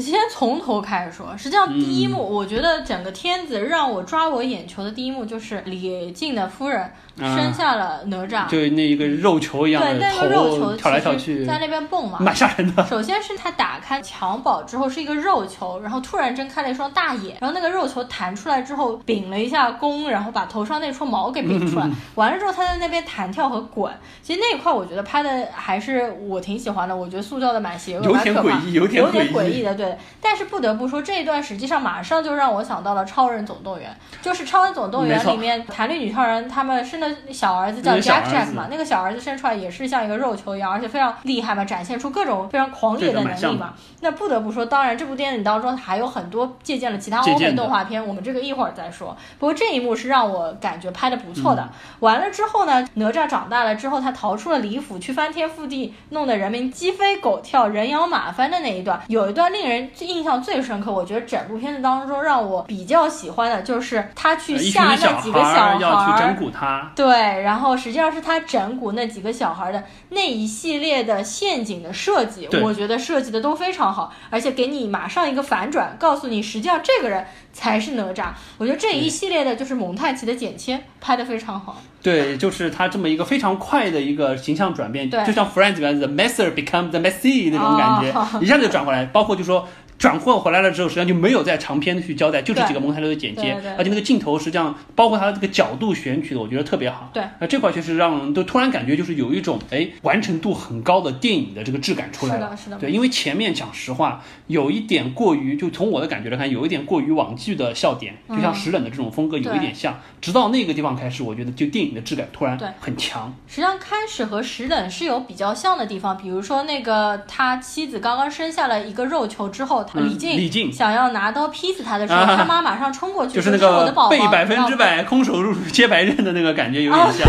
[0.01, 1.36] 先从头开始说。
[1.38, 12.86] 实际上，第一幕、我觉得整个片子让我抓我眼球的第一幕就是李靖的夫人生下了哪吒，就那一个肉球一样对的那个肉球头跳来跳去，在那边蹦嘛，蛮吓人的。
[12.88, 21.89] 首先是他打开襁褓之后是一个肉球，然后突然睁开了一双大眼，然后那个肉球弹出来之后屏了一下弓，然后把头上那撮毛给屏出来。
[22.15, 23.89] 完了之后他在那边弹跳和滚，
[24.21, 29.84] 其实那一块我觉得拍的还是我挺喜欢的，我觉得塑造的蛮邪恶、有点诡异有有点诡异的，对。
[30.21, 33.95] 但是不得不说这一段实际上马上就让我想到了《超人总动员》，
[34.25, 43.73] 就是《超人总动员里面 弹力女超人他们生的小儿子叫 Jack Jack 嘛，那个小儿子生出来也是像一个肉球一样，而且非常厉害嘛，展现出各种非常狂野的能力嘛。
[44.01, 49.15] 那不得不说，当然这部电影当中还有很多借鉴了其他欧美动画片，我们这个一会儿再说。
[49.39, 51.61] 不过这一幕是让我感觉拍的不错的。
[51.61, 51.69] 嗯
[51.99, 60.91] 完了之后呢，哪吒长大了之后，他逃出了李府，去翻天覆地，弄得人民鸡飞狗跳、人仰马翻的那一段，有一段令人印象最深刻。
[60.91, 66.35] 我觉得整部片子当中让我比较喜欢的就是他去吓那几个小孩儿要去整。
[66.35, 67.07] 蛊他，对，
[67.41, 78.27] 然后实际上是他整蛊那几个小孩的那一系列的陷阱的设计，我觉得设计的都非常好，而且给你马上一个反转，告诉你实际上这个人才是哪吒。
[78.57, 81.81] 我觉得这一系列的就是蒙太奇的剪切拍的非常好。
[82.03, 89.05] 对，就是他这么一个非常快的一个形象转变，对就像 Friends 里面 The Messer become the messy 那种感觉，哦一下子就转过来。
[89.05, 97.10] 包括就说转换回来了之后，实际上就没有在长篇去交代，就这几个蒙太奇的剪接而且那个镜头实际上包括它的这个角度选取的，我觉得特别好。
[97.13, 102.47] 对那这块确实让人都突然感觉就是有一种哎完成度很高的电影的这个质感出来了。
[102.47, 109.99] 是的是的对，因为前面讲实话有一点过于，就从我的感觉来看，有一点过于网剧的笑点，就像石冷的这种风格有一点像。
[110.21, 113.34] 直到那个地方开始，我觉得就电影的质感突然很强。
[113.47, 127.27] 实际上，开始和石冷是有比较像的地方，比如说那个他妻子刚刚生下了一个肉球之后，他嗯李靖李靖想要拿刀劈死他的时候，啊他妈马上冲过去，就是那说我的个被百分之百空手入接白刃的那个感觉有点像。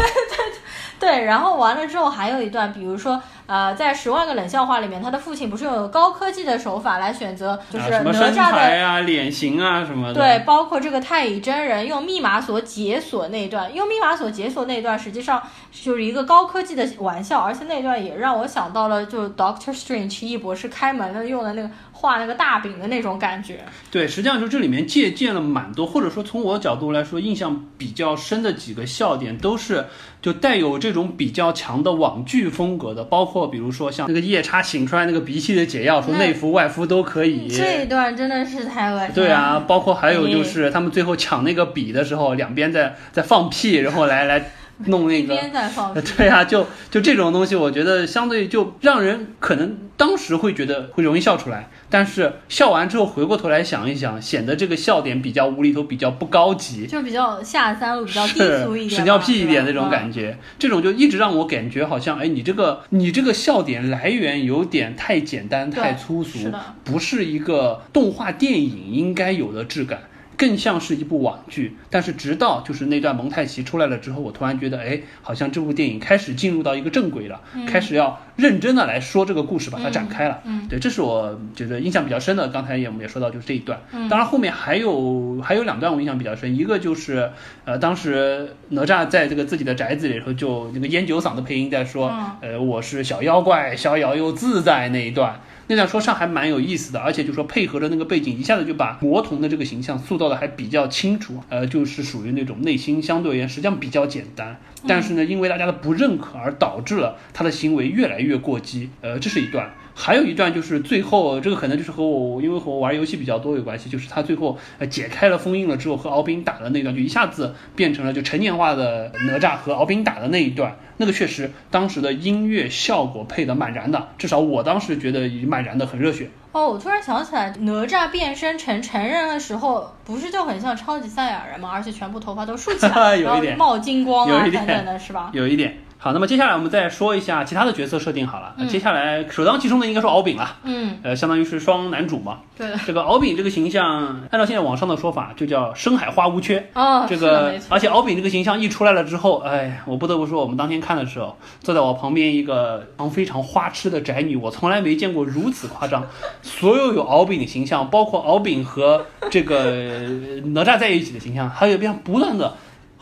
[0.98, 10.14] 对，然后完了之后还有一段，比如说，呃，在《十万个冷笑话》里面，他的父亲不是用高科技的手法来选择，就是哪吒的材啊、脸型啊什么的。
[10.14, 23.60] 对，包括这个太乙真人用密码锁解锁那一段，用密码锁解锁那一段，实际上就是一个高科技的玩笑，而且那段也让我想到了，就是 Doctor Strange 奇异博士开门的用的那个画那个大饼的那种感觉。
[23.90, 29.86] 对，实际上就这里面借鉴了蛮多，或者说从我的角度来说，印象比较深的几个笑点都是
[30.20, 37.48] 就带有这种比较强的网剧风格的，包括比如说像那个夜叉醒出来那个鼻涕的解药，说内服外敷都可以。
[37.48, 39.14] 这一段真的是太恶心。
[39.14, 44.50] 对啊，包括还有就是他们最后抢那个笔的时候，两边在在放屁，然后来来
[44.86, 45.34] 弄那个。
[45.34, 45.94] 一边在放。
[45.94, 60.38] 对啊，就就这种东西，我觉得相对就让人可能当时会觉得会容易笑出来，但是笑完之后回过头来想一想，显得这个笑点比较无厘头，比较不高级，就比较下三路，比较低俗一点，屎尿屁一点那种感觉。
[60.58, 70.00] 这种就一直让我感觉好像，哎，你这个你这个笑点来源有点太简单、太粗俗是的，不是一个动画电影应该有的质感。
[70.36, 80.40] 更像是一部网剧，但是直到就是那段蒙太奇出来了之后，我突然觉得，哎，好像这部电影开始进入到一个正轨了，开始要认真的来说这个故事，把它展开了。
[80.44, 82.48] 嗯对，这是我觉得印象比较深的。
[82.48, 83.80] 刚才也我们也说到，就是这一段。
[83.92, 87.30] 嗯当然后面还有还有两段我印象比较深，一个就是
[87.64, 95.40] 呃，当时哪吒在这个自己的宅子里头，就那个烟酒嗓的配音在说，嗯呃，我是小妖怪，逍遥又自在那一段。
[95.68, 109.70] 那段说唱还蛮有意思的，而且就说配合着那个背景，一下子就把魔童的这个形象塑造的还比较清楚，呃，就是属于那种内心相对而言实际上比较简单，但是呢，因为大家的不认可而导致了他的行为越来越过激，呃，这是一段。
[109.98, 126.30] 还有一段就是最后，这个可能就是和我，因为和我玩游戏比较多有关系，就是他最后呃解开了封印了之后和敖丙打的那段，就一下子变成了就成年化的哪吒和敖丙打的那一段，那个确实当时的音乐效果配的蛮燃的，至少我当时觉得蛮燃的，很热血。
[126.52, 131.70] 哦，我突然想起来，哪吒变身成成人的时候，不是就很像超级赛亚人吗？
[131.72, 135.30] 而且全部头发都竖起来， 有一点然后冒金光啊等等的，是吧？
[135.34, 135.78] 有一点。
[135.98, 138.54] 好，那么接下来我们再说一下其他的角色设定好了。
[138.58, 142.40] 嗯接下来首当其冲的应该是敖丙了，嗯，呃，相当于是双男主嘛。
[142.56, 142.78] 对的。
[142.86, 146.68] 这个敖丙这个形象，按照现在网上的说法，就叫深海花无缺。
[146.74, 156.06] 哦，这个，而且敖丙这个形象一出来了之后，哎，我不得不说，我们当天看的时候，坐在我旁边一个非常花痴的宅女，我从来没见过如此夸张。
[156.42, 162.52] 所有有敖丙的形象，包括敖丙和这个呃哪吒在一起的形象，还有边上不断的。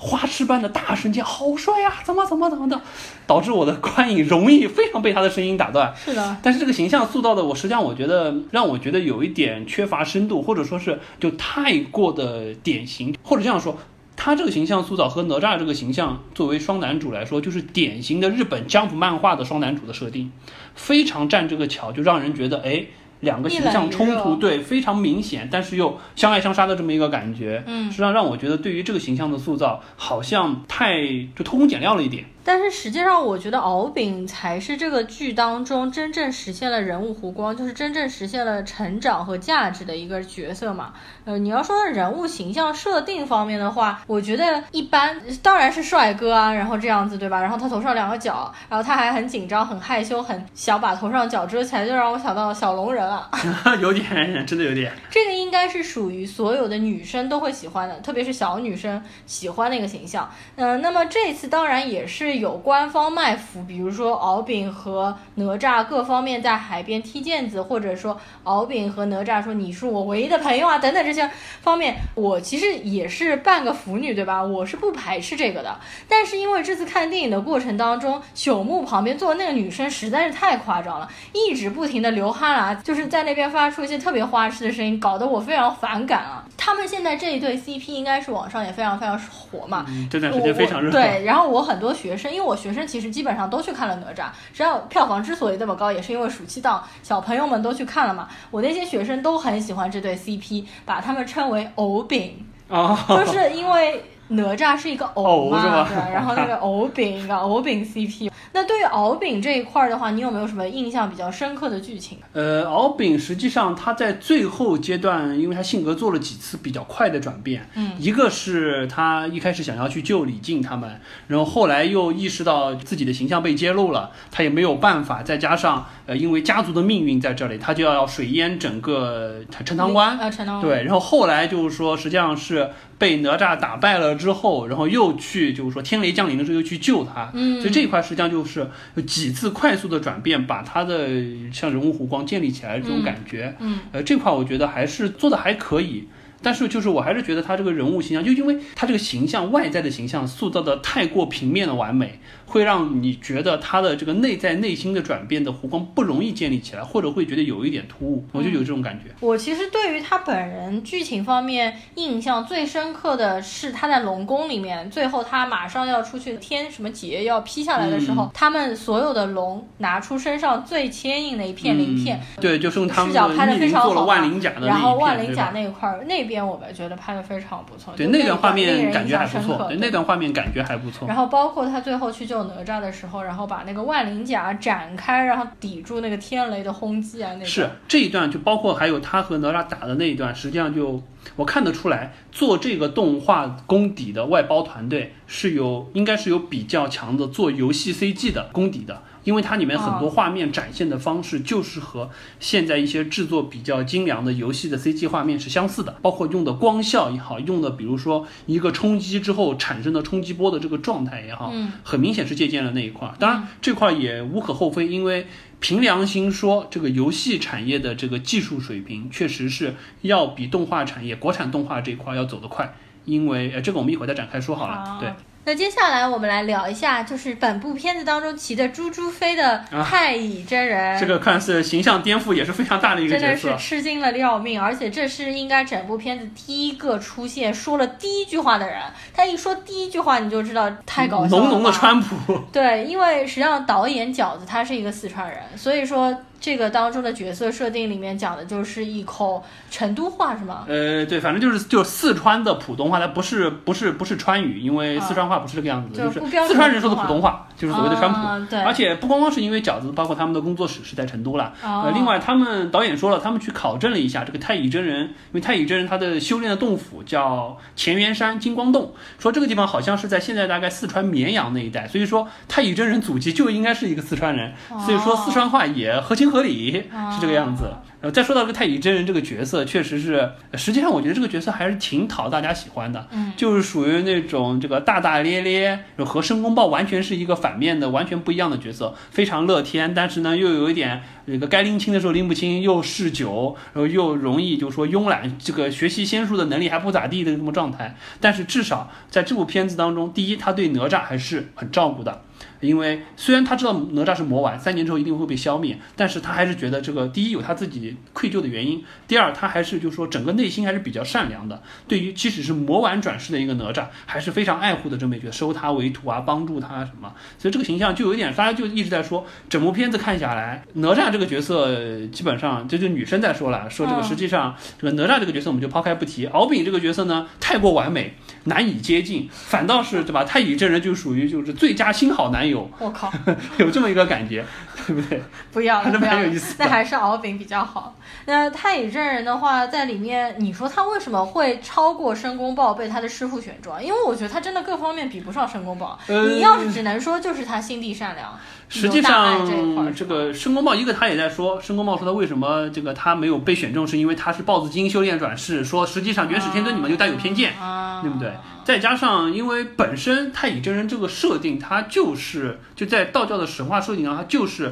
[0.07, 2.79] 花痴般的大声叫“好帅呀、怎么怎么怎么的，
[3.27, 5.95] 导致我的观影容易非常被他的声音打断。
[5.97, 13.79] 是的，但是这个形象塑造的，我实际上我觉得让我觉得有一点缺乏深度，或者说是就太过的典型，或者这样说，
[14.15, 20.31] 他这个形象塑造和哪吒这个形象作为双男主来说，就是典型的日本 Jump 漫画的双男主的设定，
[20.75, 22.85] 非常占这个巧，就让人觉得哎。
[23.25, 31.03] 两个形象冲突，对，非常明显，但是又相爱相杀的这么一个感觉，嗯实际上让我觉得对于这个形象的塑造，好像太
[31.35, 32.27] 就偷工减料了一点。
[32.45, 40.93] 但是实际上，我觉得敖丙才是这个剧当中真正实现了人物弧光，就是真正实现了成长和价值的一个角色嘛。
[41.25, 47.41] 呃，你要说人物形象设定方面的话，我觉得一般，当然是帅哥啊，然后这样子对吧？
[47.41, 53.31] 然后他头上两个角，然后他还很紧张、很害羞、很想把头上角遮起来，就让我想到小龙人了。
[53.81, 54.93] 有点，真的有点。
[55.09, 60.31] 这个应该是属于所有的女生都会喜欢的，特别是小女生喜欢的一个形象。
[60.57, 71.31] 嗯、那么这一次当然也是是有官方卖腐，比如说敖丙和哪吒各方面在海边踢毽子，或者说敖丙和哪吒说你是我唯一的朋友啊等等这些
[71.63, 74.43] 方面，我其实也是半个腐女，对吧？
[74.43, 75.77] 我是不排斥这个的。
[76.09, 86.45] 但是因为这次看电影的过程当中，朽木旁边坐的那个女生实在是太夸张了，一直不停的流汗啊，就是在那边发出一些特别花痴的声音，搞得我非常反感啊。
[86.57, 90.91] 他们现在这一对 CP 应该是网上也非常非常火嘛，嗯这段时间非常热。
[90.91, 98.29] 对，然后我很多学生，因为我学生其实基本上都去看了哪吒，只要票房之所以这么高，也是因为暑期档小朋友们都去看了嘛。
[98.51, 108.31] 我那些学生都很喜欢这对 CP，把他们称为藕饼，哦， 就是因为哪吒是一个藕嘛，对，然后那个藕饼一个藕饼 CP。
[108.53, 112.19] 那对于敖丙这一块儿的话，你有没有什么印象比较深刻的剧情？
[112.33, 141.09] 呃，敖丙实际上他在最后阶段，因为他性格做了几次比较快的转变，嗯，一个是他一开始想要去救李靖他们，然后后来又意识到自己的形象被揭露了，他也没有办法，再加上呃，因为家族的命运在这里，他就要水淹整个陈塘关，啊，陈塘关，对，然后后来就是说，实际上是被哪吒打败了之后，然后又去就是说天雷降临的时候又去救他，嗯，所以这一块实际上就是有几次快速的转变，把他的
[141.53, 146.09] 像人物弧光建立起来这种感觉，嗯，呃，这块我觉得还是做的还可以。
[146.43, 152.21] 但是就是我还是觉得他这个人物形象，就因为他这个形象外在的形象塑造的太过平面的完美，
[152.55, 159.13] 会让你觉得他的这个内在内心的转变的弧光不容易建立起来，或者会觉得有一点突兀，我就有这种感觉。
[159.19, 181.09] 我其实对于他本人剧情方面印象最深刻的是他在龙宫里面，最后他马上要出去天什么劫要劈下来的时候，嗯他们所有的龙拿出身上最坚硬的一片鳞片，嗯对，就是用他们视角拍得逆鳞非常好做了万灵甲的然后万灵甲那一块儿那边我们觉得拍的非常不错，对那那段画面感觉还不错对那段画面感觉还不错。
[181.09, 191.03] 然后包括他最后去救哪吒的时候，然后把那个万灵甲展开，然后抵住那个天雷的轰击啊，那是这一段，就包括还有他和哪吒打的那一段，实际上就
[191.37, 199.03] 我看得出来，做这个动画功底的外包团队是有应该是有比较强的做游戏 CG 的功底的。
[199.25, 202.09] 因为它里面很多画面展现的方式就是和
[202.39, 213.15] 现在一些制作比较精良的游戏的 CG 画面是相似的，包括用的光效也好，用的比如说一个冲击之后产生的冲击波的这个状态也好，嗯很明显是借鉴了那一块儿。
[213.19, 215.27] 当然这块儿也无可厚非，因为
[215.59, 222.77] 凭良心说，这个游戏产业的这个技术水平确实是要比动画产业、国产动画这一块儿要走得快。
[223.07, 224.83] 因为呃，这个我们一会儿再展开说好了。
[224.83, 225.13] 好对，
[225.47, 233.55] 那接下来我们来聊一下，就是本部片子当中骑着猪猪飞的太乙真人，啊这个看似形象颠覆也是非常大的一个真的是。
[233.59, 238.81] 吃惊了要命，而且这是应该整部片子第一个出现说了第一句话的人。
[239.13, 241.43] 他一说第一句话，你就知道太搞笑了。
[241.43, 250.67] 浓浓的川普，对，因为实际上导演饺子他是一个四川人，所以说这个当中的角色设定里面讲的就是一口成都话，是吗？
[250.69, 258.19] 呃，对，反正就是就是四川的普通话，它不是不是不是川语，因为四川话不是这个样子的，就是四川人说的普通话，就是所谓的川普。
[258.19, 261.55] 啊对而且不光光是因为饺子，包括他们的工作室是在成都啦。
[261.63, 274.53] 哦呃，另外他们导演说了，他们去考证了一下这个太乙真人，因为太乙真人他的修炼的洞府叫乾元山金光洞，说这个地方好像是在现在大概四川绵阳那一带，所以说太乙真人祖籍就应该是一个四川人，
[274.85, 277.65] 所以说四川话也合情合理，是这个样子。
[278.01, 297.97] 然后再说到这个太乙真人这个角色，确实是，实际上我觉得这个角色还是挺讨大家喜欢的，嗯就是属于那种这个大大咧咧，和申公豹完全是一个反面的，完全不一样的角色，非常乐天，但是呢又有一点这个该拎清的时候拎不清，又嗜酒，然后又容易就说慵懒，这个学习仙术的能力还不咋地的这么状态。
[298.21, 302.21] 但是至少在这部片子当中，第一他对哪吒还是很照顾的。
[302.67, 311.63] 因为虽然他知道哪吒是魔丸，三年之后一定会被消灭，但是他还是觉得这个第一有他自己愧疚的原因，第二他还是就是说整个内心还是比较善良的。
[311.87, 330.25] 对于即使是魔丸转世的一个哪吒，还是非常爱护的这么一个，收他为徒啊，帮助他什么，所以这个形象就有点，大家就一直在说，整部片子看下来，哪吒这个角色基本上这就女生在说了，说这个实际上这个哪吒这个角色我们就抛开不提，敖丙这个角色呢太过完美，难以接近，反倒是对吧？
[330.25, 333.13] 太乙真人就属于就是最佳新好男友，我靠，
[333.59, 334.45] 有这么一个感觉，
[334.87, 335.23] 对不对？
[335.53, 337.95] 不要了，还是不要了蛮有意思那还是敖丙比较好。
[338.27, 343.83] 那太乙真人的话，在里面，你说他为什么会超过申公豹被他的师傅选中？
[343.83, 345.99] 因为我觉得他真的各方面比不上申公豹。
[346.09, 357.55] 呃你要是只能说就是他心地善良，实际上这这个申公豹一个他也在说，申公豹说他为什么这个他没有被选中，是因为他是豹子精修炼转世，说实际上元始天尊你们就带有偏见。
[357.61, 358.33] 啊，对不对？
[358.65, 364.64] 再加上，因为本身太乙真人这个设定，他就是就在道教的神话设定上，他就是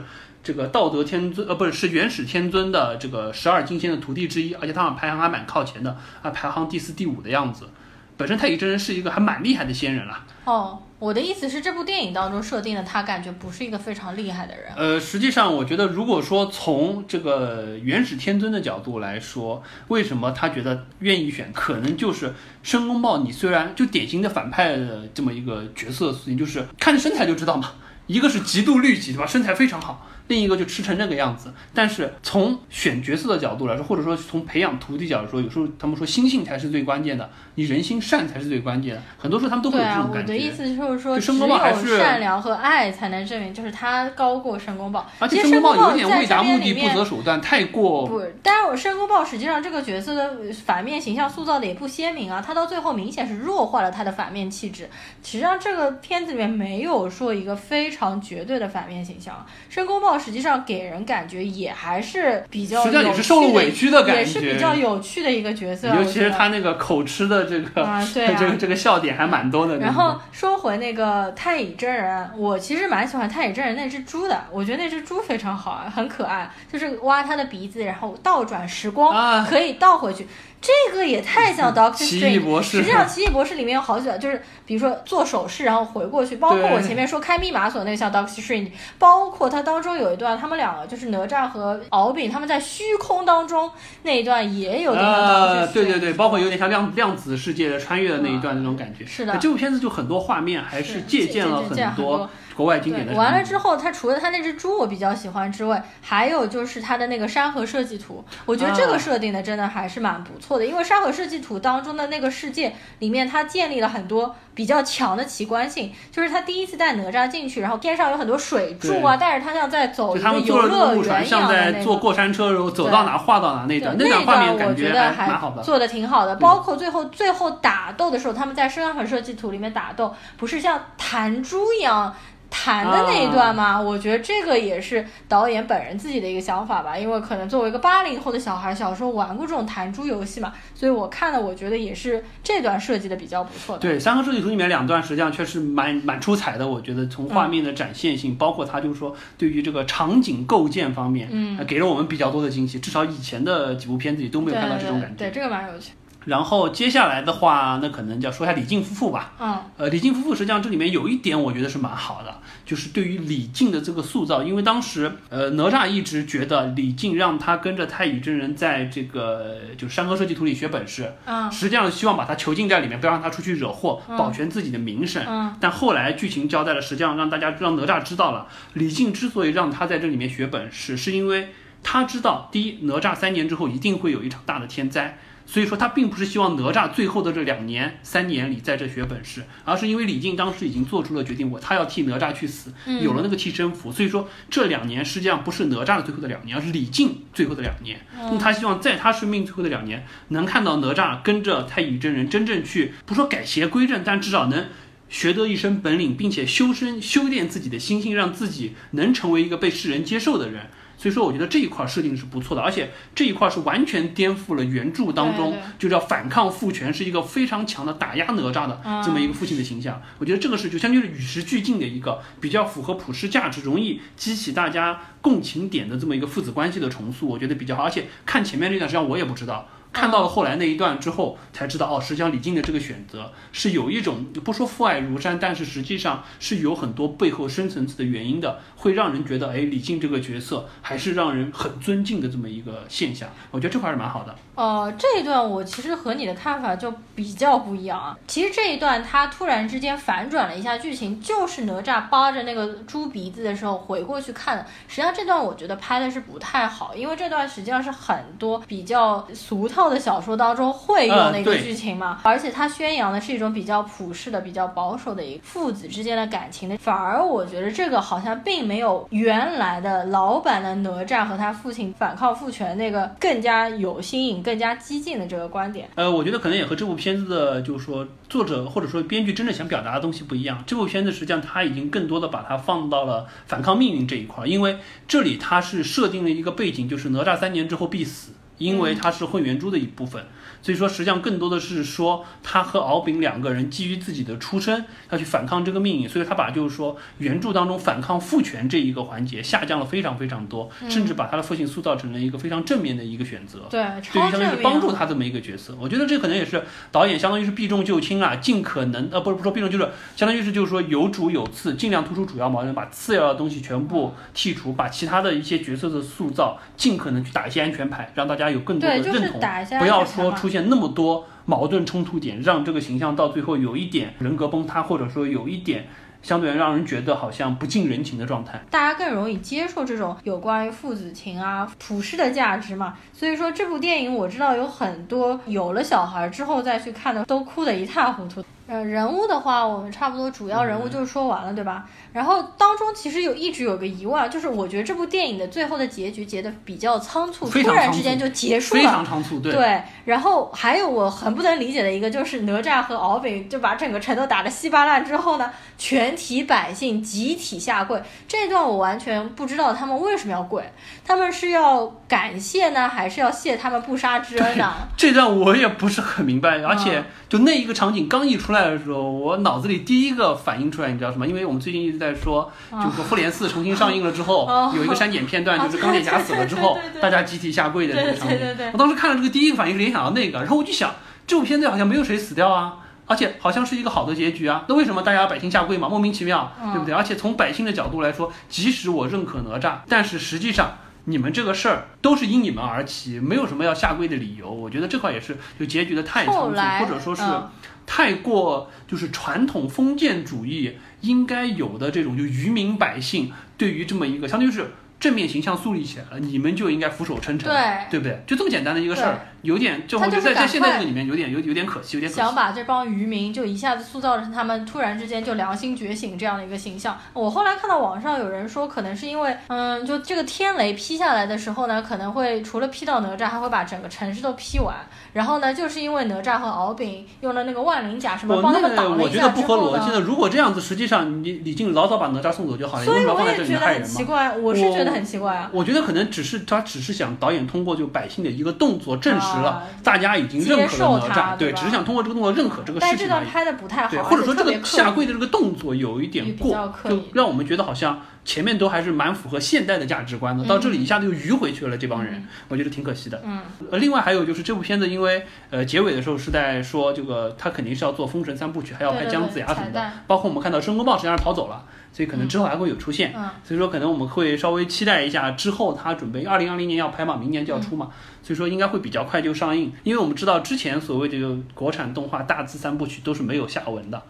[0.43, 7.69] 这个道德天尊，呃，不是是元始天尊的这个十二金仙的徒弟之一，而且他们排行还蛮靠前的，啊，排行第四、第五的样子。
[8.15, 14.71] 本身太乙真人是一个还蛮厉害的仙人了，哦，我的意思是，这部电影当中设定的他感觉不是一个非常厉害的人。
[14.77, 27.73] 呃，实际上我觉得，如果说从这个元始天尊的角度来说，为什么他觉得愿意选，可能就是申公豹，你虽然就典型的反派的这么一个角色属性，就是看身材就知道嘛，
[28.07, 29.27] 一个是极度律己，对吧？
[29.27, 30.09] 身材非常好。
[30.29, 39.03] 另一个就吃成这个样子，但是从选角色的角度来说，或者说从培养徒弟角度说，有时候他们说心性才是最关键的，你人心善才是最关键的。
[39.19, 40.51] 很多时候他们都会对啊，有这种感我的意。
[40.51, 45.07] 思就是说，申只有公豹还是善良和爱才能证明，就是他高过申公豹。
[45.19, 50.31] 而且申公豹有点为达目的不择手段，太过不，当然我申公豹实际上这个角色的
[50.65, 54.89] 反面形象塑造的也不鲜明啊，他到最后明显是弱化了他的反面气质。
[55.23, 69.79] 实际上这个片子里面没有说一个非常绝对的反面形象，申公豹实际上给人感觉也还是比较实际上也是受了的委屈的感觉也是比较有趣的一个角色啊，尤其是他那个口吃的这个、啊对啊 这个这个笑点还蛮多的。
[69.79, 80.27] 然后说回那个太乙真人，我其实蛮喜欢太乙真人那只猪的，我觉得那只猪非常好啊，很可爱，就是挖它的鼻子，然后倒转时光，啊可以倒回去。
[80.63, 82.45] 这个也太像 Doctor 奇异 Strange。
[82.45, 93.69] 博士实际上，奇异博士里面有好几个，就是比如说做手势然后回过去，包括我前面说开密码锁那个像 Doctor Strange，包括它当中有一段，他们两个就是哪吒和敖丙他们在虚空当中
[94.05, 95.67] 那一段也有点像 Doctor 呃。
[95.67, 99.05] 对对对，包括有点像量量子世界的穿越的那一段那种感觉。
[99.05, 110.67] 是的这部片子就很多画面还是借鉴了很多多国外经典的对，完了之后，它除了它那只猪我比较喜欢之外，还有就是它的那个山河设计图，我觉得这啊个设定的真的还是蛮不错的。
[110.67, 121.73] 因为山河设计图当中的那个世界里面，它建立了很多比较强的奇观性，就是他第一次带哪吒进去，然后天上有很多水柱啊，带着他像在走一个游乐园一样的那个。
[121.73, 125.63] 在坐过山车，然后走到哪画到哪那段，那段画面我感觉得还蛮好的。
[125.63, 132.15] 做的挺好的，包括最后最后打斗的时候，他们在山河设计图里面打斗，不是像弹珠一样
[132.51, 133.81] 弹的那一段吗？
[133.81, 143.81] 我觉得这个也是导演本人自己的一个想法吧，因为可能作为一个八零后的小孩，小时候玩过这种弹珠游戏嘛，所以我看了，我觉得也是这段设计的比较不错的。
[143.81, 155.17] 对，三个设计图里面两段实际上确实蛮蛮出彩的，我觉得从画面的展现性，包括它就是说对于这个场景构建方面，嗯呃给了我们比较多的惊喜，至少以前的几部片子里都没有看到这种感觉。
[155.17, 155.93] 对对对，这个蛮有趣。
[156.25, 159.33] 然后接下来的话，那可能就要说一下李靖夫妇吧。
[159.41, 175.25] 嗯呃，李靖夫妇实际上这里面有一点我觉得是蛮好的，就是对于李靖的这个塑造，因为当时呃哪吒一直觉得李靖让他跟着太乙真人在这个就是山河设计图里学本事，嗯实际上希望把他囚禁在里面，不要让他出去惹祸，保全自己的名声。
[175.27, 181.53] 嗯但后来剧情交代了，实际上让大家让哪吒知道了，李靖之所以让他在这里面学本事，是因为
[181.83, 185.19] 他知道，第一，哪吒三年之后一定会有一场大的天灾。
[185.45, 192.73] 所以说，他并不是希望哪吒最后的这两年、三年里在这学本事，而是因为李靖当时已经做出了决定，我他要替哪吒去死，
[193.03, 193.93] 有了那个替身符。
[193.93, 198.01] 所以说，这两年实际上不是哪吒的最后的两年，而是李靖最后的两年。
[198.17, 204.67] 那他希望在他生命最后的两年，能看到哪吒跟着太乙真人真正去，不说改邪归正，但至少能
[205.09, 210.71] 学得一身本领，并且修身修炼自己的心性，让自己能成为一个被世人接受的人。
[211.03, 220.01] 所以说，我觉得这一块设定是不错的，而且这一块是完全颠覆了原著当中就叫反抗父权，是一个非常强的打压哪吒的这么一个父亲的形象。
[220.19, 227.83] 我觉得这个是就相当于是与时俱进的一个比较符合普世价值、容易激起大家共情点的这么一个父子关系的重塑，我觉得比较好。
[227.83, 229.69] 而且看前面这段，实际上我也不知道。
[229.93, 243.29] 看到了后来那一段之后，才知道哦，实际上李靖的这个选择是有一种不说父爱如山，但是实际上是有很多背后深层次的原因的，会让人觉得，哎，李靖这个角色还是让人很尊敬的这么一个现象。
[243.51, 244.35] 我觉得这块是蛮好的。
[244.55, 248.17] 呃，这一段我其实和你的看法就比较不一样啊。
[248.27, 254.67] 其实这一段他突然之间反转了一下剧情，就是哪吒扒着那个猪鼻子的时候回过去看的。
[254.89, 275.89] 实际上这段我觉得拍的是不太好，因为这段实际上是很多比较俗套套的小说当中会用的一个剧情嘛，而且他宣扬的是一种比较普世的、比较保守的一个父子之间的感情的，反而我觉得这个好像并没有原来的老版的哪吒和他父亲反抗父权那个更加有新颖、更加激进的这个观点。
[275.97, 280.63] 呃，我觉得可能也和这部片子的，就是说作者或者说编剧真正想表达的东西不一样。
[280.65, 284.79] 这部片子实际上它已经更多的把它放到了反抗命运这一块儿，因为
[285.09, 290.27] 这里它是设定了一个背景，就是哪吒三年之后必死，因为它是混元珠的一部分。
[290.63, 303.61] 所以说，实际上更多的是说他和敖丙两个人基于自己的出身要去反抗这个命运，所以他把就是说原著当中反抗父权这一个环节下降了非常非常多，甚至把他的父亲塑造成了一个非常正面的一个选择。
[303.71, 304.33] 对，对于。
[304.33, 309.87] 相当于是帮助他这么一个角色，我觉得这可能也是导演相当于是避重就轻啊，尽可能呃不是不是说避重就是
[310.17, 319.41] 相当于是就是说有主有次，尽量突出主要矛盾，把次要的东西全部剔除，把其他的一些角色的塑造尽可能去打一些安全牌，让大家有更多的认同，
[319.79, 325.87] 不要说出现那么多矛盾冲突点，让这个形象到最后有一点人格崩塌，或者说有一点
[326.23, 328.63] 相对让人觉得好像不近人情的状态。
[328.71, 332.95] 大家更容易接受这种有关于父子情啊、普世的价值嘛。
[333.13, 338.45] 所以说这部电影我知道有很多有了小孩之后再去看的都哭得一塌糊涂。
[338.69, 341.85] 呃，人物的话，我们差不多主要人物就是说完了，对吧？
[342.13, 348.87] 然后当中其实有一直有个疑问，就是我觉得这部电影的最后的结局结得比较仓促，突然之间就结束了非。
[348.87, 358.01] 常仓促，对，对，然后还有我很不能理解的一个，就是哪吒和敖丙就把整个城都打得稀巴烂之后呢，全体百姓集体下跪。
[358.29, 360.63] 这段我完全不知道他们为什么要跪，
[361.05, 364.75] 他们是要感谢呢，还是要谢他们不杀之恩呢？
[364.97, 371.27] 这段我也不是很明白，而且嗯就那一个场景刚一出来的时候，我脑子里第一个反应出来，你知道什么？
[371.27, 378.71] 因为我们最近一直在说，就是说《复联四》重新上映了之后，哦有一个删减片段，哦就是钢铁侠死了之后大家集体下跪的那个场景对对对对。
[378.73, 380.95] 我当时看了这个第一个反应是联想到那个，然后我就想，
[381.27, 382.79] 这部片子好像没有谁死掉啊。
[383.05, 385.89] 而且好像是一个好的结局啊，那为什么大家百姓下跪嘛？
[385.89, 386.95] 莫名其妙，嗯对不对？
[386.95, 394.51] 而且从百姓的角度来说，即使我认可哪吒，但是实际上你们这个事儿都是因你们而起，没有什么要下跪的理由。
[394.51, 397.49] 我觉得这块也是就结局的太仓促，或者说是嗯
[397.85, 404.71] 太过就是传统封建主义应该有的这种就愚民百姓对于这么一个相当于是
[405.03, 408.23] 正面形象树立起来了，你们就应该俯首称臣，对对不对？
[408.25, 412.33] 就这么简单的一个事儿，有点就我他觉得在在现在这个里面有点有有点可惜，有点可惜想。
[412.33, 416.97] 把这帮渔民就一下子塑造成他们突然之间就良心觉醒这样的一个形象。
[417.15, 424.77] 我后来看到网上有人说，可能是因为，嗯，就这个天雷劈下来的时候呢，可能会除了劈到哪吒，还会把整个城市都劈完。
[425.13, 430.01] 然后呢，就是因为哪吒和敖丙用了那个万灵甲什么帮他们那挡了一个我觉得不下之后合逻辑的。
[430.01, 433.87] 呢，如果这样子，实际上你李靖老早把哪吒送走就好了，所以我也觉得很害人嘛？
[433.87, 435.51] 奇怪，我是觉得很奇怪啊。
[435.53, 443.25] 我觉得可能只是他只是想导演通过就百姓的一个动作证实了啊大家已经认可了哪吒，对，只是想通过这个动作认可这个但事情而已。
[443.25, 453.21] 是这段拍的不太好，对，或者说这个下跪的这个动作有一点过就让我们觉得好像前面都还是蛮符合现代的价值观的，到这里一下子又迂回去了，这帮人，我觉得挺可惜的。
[453.25, 463.13] 嗯，呃，另外还有就是这部片子，因为呃结尾的时候是在说这个他肯定是要做封神三部曲，还要拍姜子牙什么的包括我们看到申公豹实际上是逃走了，所以可能之后还会有出现。
[463.17, 467.91] 嗯所以说可能我们会稍微期待一下之后他准备二零二零年要拍嘛，明年就要出嘛，
[468.23, 474.01] 所以说应该会比较快就上映，因为我们知道之前所谓这个国产动画大字三部曲都是没有下文的。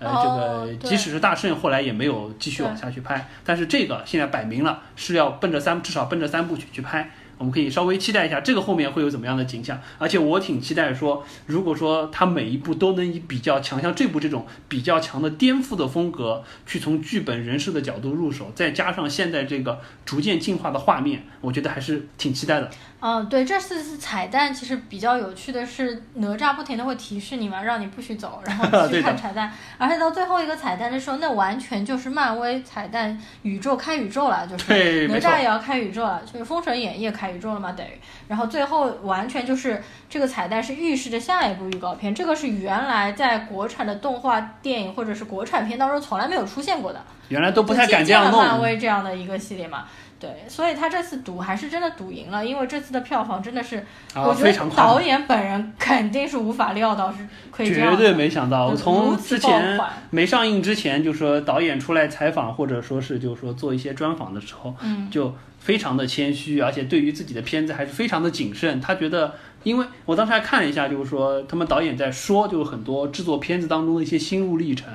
[0.00, 7.10] 呃，这哦个即使是大圣后来也没有继续往下去拍，但是这个现在摆明了是要奔着三，至少奔着三部曲去拍。
[7.36, 22.70] 我们可以稍微期待一下这个后面会有怎么样的景象，而且我挺期待说，如果说他每一部都能以比较强，像这部这种比较强的颠覆的风格，去从剧本人设的角度入手，再加上现在这个逐渐进化的画面，我觉得还是挺期待的。
[23.06, 37.90] 嗯，对，这次是彩蛋，其实比较有趣的是，哪吒不停的会提示你嘛，让你不许走，然后 继续对的看彩蛋，而且到最后一个彩蛋的时候，那完全就是漫威彩蛋宇宙开宇宙了，就是哪吒也要开宇宙了，就是《封神演义》也开宇宙了嘛，等于，
[38.26, 46.98] 然后最后完全就是这个彩蛋是预示着下一部预告片，这个是原来在国产的动画电影或者是国产片当中从来没有出现过的。
[47.28, 48.38] 原来都不太敢这样弄。
[48.38, 49.84] 漫威这样的一个系列嘛。
[50.20, 53.76] 对，所以他这次赌还是真的赌赢了，因为这次的票房真的是，
[54.14, 57.18] 啊我觉得导演本人肯定是无法料到是
[57.50, 59.78] 可以这样的，绝对没想到，如从之前
[60.10, 68.80] 没上映之前，就说导演出来采访，或者说是就是说做一些专访的时候，嗯，就非常的谦虚，而且对于自己的片子还是非常的谨慎。
[68.80, 69.34] 他觉得
[69.64, 74.88] 因为我当时还看了一下，就是说他们导演在说，就是很多制作片子当中的一些心路历程，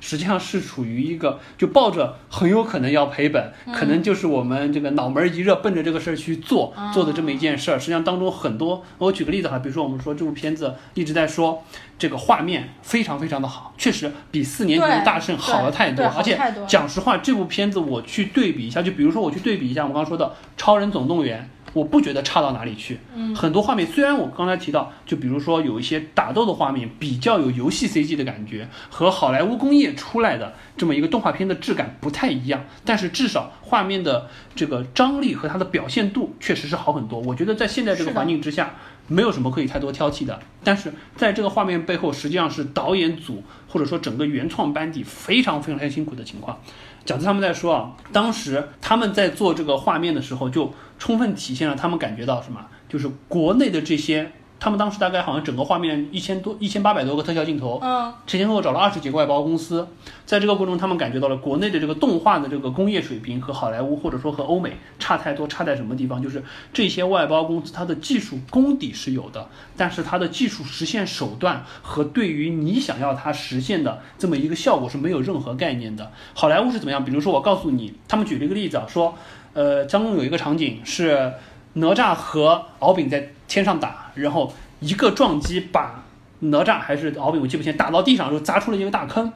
[0.00, 7.78] 实际上是处于一个就抱着很有可能要赔本，可能就是我们这个脑门一热奔着这个事儿去做做的这么一件事儿。
[7.78, 11.62] 实际上当中很多，我举个例子哈，比如说我们说这部片子一直在说
[11.96, 21.48] 这个画面非常非常的好，确实比四年前的大圣好了太多，而且讲实话，这部片子我去对比一下，就比如说我去对比一下我刚刚说的《超人总动员》。
[21.76, 37.20] 我不觉得差到哪里去，嗯，很多画面虽然我刚才提到，就比如说有一些打斗的画面比较有游戏 CG 的感觉，和好莱坞工业出来的这么一个动画片的质感不太一样，但是至少画面的这个张力和它的表现度确实是好很多。
[37.20, 38.74] 我觉得在现在这个环境之下，
[39.06, 40.40] 没有什么可以太多挑剔的。
[40.64, 46.58] 但是在这个画面背后，实际上是导演组或者说整个原创班底非常非常辛苦的情况。
[47.04, 59.86] 饺子他们在说啊，当时他们在做这个画面的时候，就充分体现了他们感觉到什么，就是国内的这些，他们当时大概好像整个画面一千多、一千八百多个特效镜头，嗯，前前后后找了二十几个外包公司，
[60.24, 66.22] 在这个过程中，他们感觉到了国内的这个动画的这个工业水平和好莱坞或者说和欧美差太多，差在什么地方？
[66.22, 66.42] 就是
[66.72, 76.10] 这些外包公司它的技术功底是有的，但是它的技术实现手段和对于你想要它实现的这么一个效果是没有任何概念的。
[76.34, 77.04] 好莱坞是怎么样？
[77.04, 79.14] 比如说我告诉你，他们举了一个例子啊，说，
[79.56, 81.32] 呃，当中有一个场景是
[81.72, 86.04] 哪吒和敖丙在天上打，然后一个撞击把
[86.40, 89.32] 哪吒还是敖丙，我记不清，打到地上的时候砸出了一个大坑，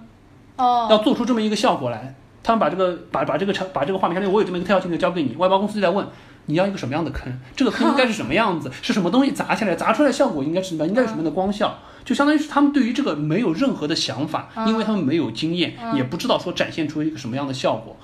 [0.57, 2.15] 哦，要做出这么一个效果来。
[2.43, 6.07] 他们把这个把把这个场把这个画面，相当于我有这么一个特效镜头交给你，外包公司就在问
[6.45, 17.97] 你要一个什么样的坑，这个坑应该是什么样子， 是什么东西砸下来，砸出来的效果应该是什么，应该有什么样的光效，就相当于是他们对于这个没有任何的想法，因为他们没有经验，也不知道说展现出一个什么样的效果。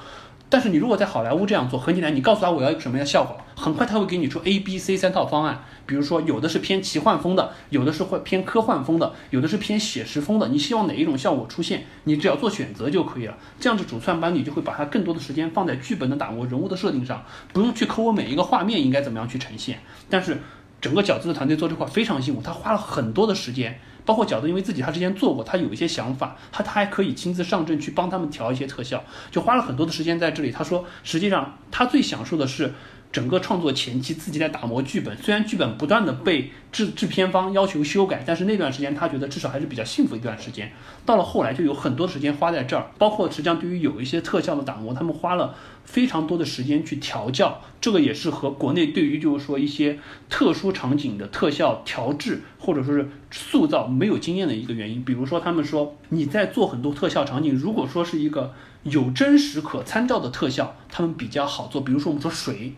[0.48, 5.64] 但是你如果在好莱坞这样做，很简单，你告诉他我要一个什么样的效果，很快他会给你出 A、B、C 三套方案。
[5.86, 10.48] 比如说，有的是偏奇幻风的，有的是会偏科幻风的，有的是偏写实风的。
[10.48, 13.36] 你希望哪一种效果出现，你只要做选择就可以了。
[13.58, 19.80] 这样子主创班底就会把它更多的时间放在剧本的打磨、人物的设定上，不用去抠我每一个画面应该怎么样去呈现。
[20.08, 20.40] 但是
[20.80, 23.80] 整个饺子的团队做这块非常辛苦，他花了很多的时间。
[24.06, 30.50] 包括饺子，因为自己他之前做过，他有一些想法，他他还可以亲自上阵去帮他们调一些特效，就花了很多的时间在这里。
[30.50, 32.72] 他说，实际上他最享受的是
[33.16, 40.70] 整个创作前期自己在打磨剧本，虽然剧本不断的被制制片方要求修改，但是那段时间他觉得至少还是比较幸福一段时间。
[41.06, 49.98] 到了后来就有很多时间花在这儿，包括实际上对于有一些特效的打磨，他们花了非常多的时间去调教，这个也是和国内对于就是说一些
[50.28, 55.02] 特殊场景的特效调制或者说是塑造没有经验的一个原因。
[55.02, 58.52] 比如说他们说你在做很多特效场景，如果说是一个
[58.82, 61.80] 有真实可参照的特效，他们比较好做。
[61.80, 62.74] 比如说我们说水。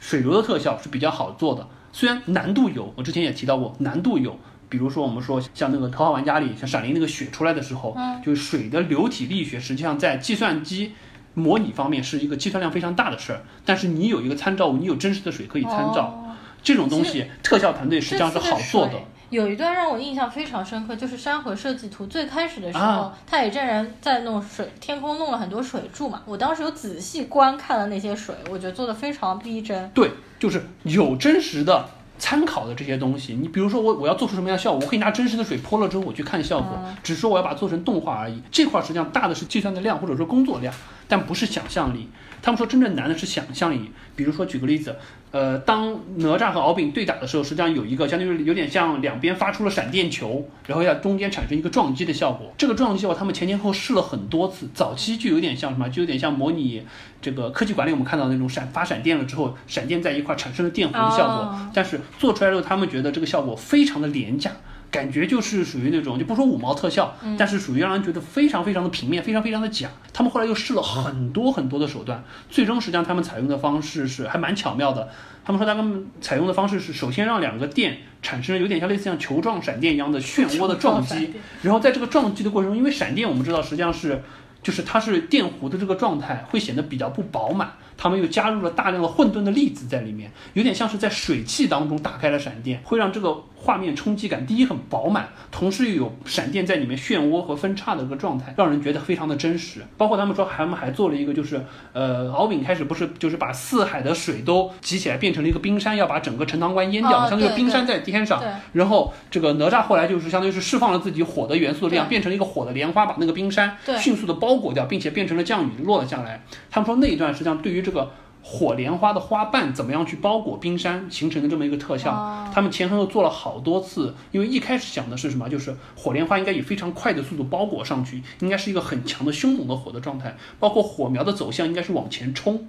[0.00, 4.36] 水流的特效是比较好做的，虽然难度有，我之前也提到过，难度有。
[4.68, 8.22] 比如说我们说像那个《头号玩家》里，像闪灵那个血出来的时候，嗯。
[8.24, 10.92] 就是水的流体力学，实际上在计算机
[11.34, 13.42] 模拟方面是一个计算量非常大的事儿。
[13.64, 16.30] 但是你有一个参照物，你有真实的水可以参照，哦。
[16.62, 18.92] 这种东西特效团队实际上是好做的
[19.30, 26.20] 有一段让我印象非常深刻，就是山河设计图最开始的时候，啊太乙真人在弄水，天空弄了很多水柱嘛。
[26.26, 29.88] 我当时有仔细观看了那些水，我觉得做的非常逼真。
[29.90, 30.10] 对，
[30.40, 33.34] 就是有真实的参考的这些东西。
[33.34, 38.42] 你比如说我我要做出什么样的效果，我可以拿真实的水泼了之后我去看效果，只是说我要把它做成动画而已。
[38.50, 40.74] 这块儿实际上大的是计算的量或者说工作量，
[41.06, 42.08] 但不是想象力。
[42.42, 43.90] 他们说真正难的是想象力。
[44.16, 44.96] 比如说举个例子，
[45.30, 52.52] 呃，当哪吒和敖丙对打的时候，实际上有一个相当于有点像两边发出了闪电球，然后要中间产生一个撞击的效果。
[52.58, 56.82] 这个撞击效果他们前前后后试了很多次，早期就有点像什么，就有点像模拟
[57.22, 61.34] 这个科技馆里我们看到的那种闪发闪电了之后，闪电在一块产生了电弧的效果。
[61.36, 64.50] 哦但是做出来之后，他们觉得这个效果非常的廉价。
[64.90, 69.88] 感觉就是属于那种，就不说五毛特效，但是属于让人觉得非常非常的平面，非常非常的假。
[70.12, 75.08] 他们后来又试了很多很多的手段，最终实际上他们采用的方式是还蛮巧妙的。
[75.44, 84.22] 他们说他们采用的方式是，首先让两个电产生有点像类似像球状闪电一样的漩涡的撞击然后在这个撞击的过程中，因为闪电我们知道实际上是。
[84.62, 87.72] 就是它是电弧的这个状态会显得比较不饱满，
[88.02, 99.82] 他们又加入了大量的混沌的粒子在里面，有点像是在水汽当中打开了闪电，会让这个画面冲击感第一很饱满，同时又有闪电在里面漩涡和分叉的一个状态，让人觉得非常的真实。
[99.98, 108.42] 包括他们说他们还做了一个，就是呃，敖丙开始不是就是把四海的水都集起来变成了一个冰山，要把整个陈塘关淹掉，哦相当于冰山在天上。
[108.72, 116.42] 然后这个哪吒后来就是相当于是释放了自己火的元素的力量，变成了一个火的莲花，把那个冰山迅速的包裹掉，并且变成了降雨落了下来。
[116.70, 118.12] 他们说那一段实际上对于这个
[118.42, 122.48] 火莲花的花瓣怎么样去包裹冰山形成的这么一个特效。
[122.52, 132.66] 他们前后又做了好多次，因为一开始想的是什么，就是火莲花应该以非常快的速度包裹上去，应该是一个很强的凶猛的火的状态，包括火苗的走向应该是往前冲。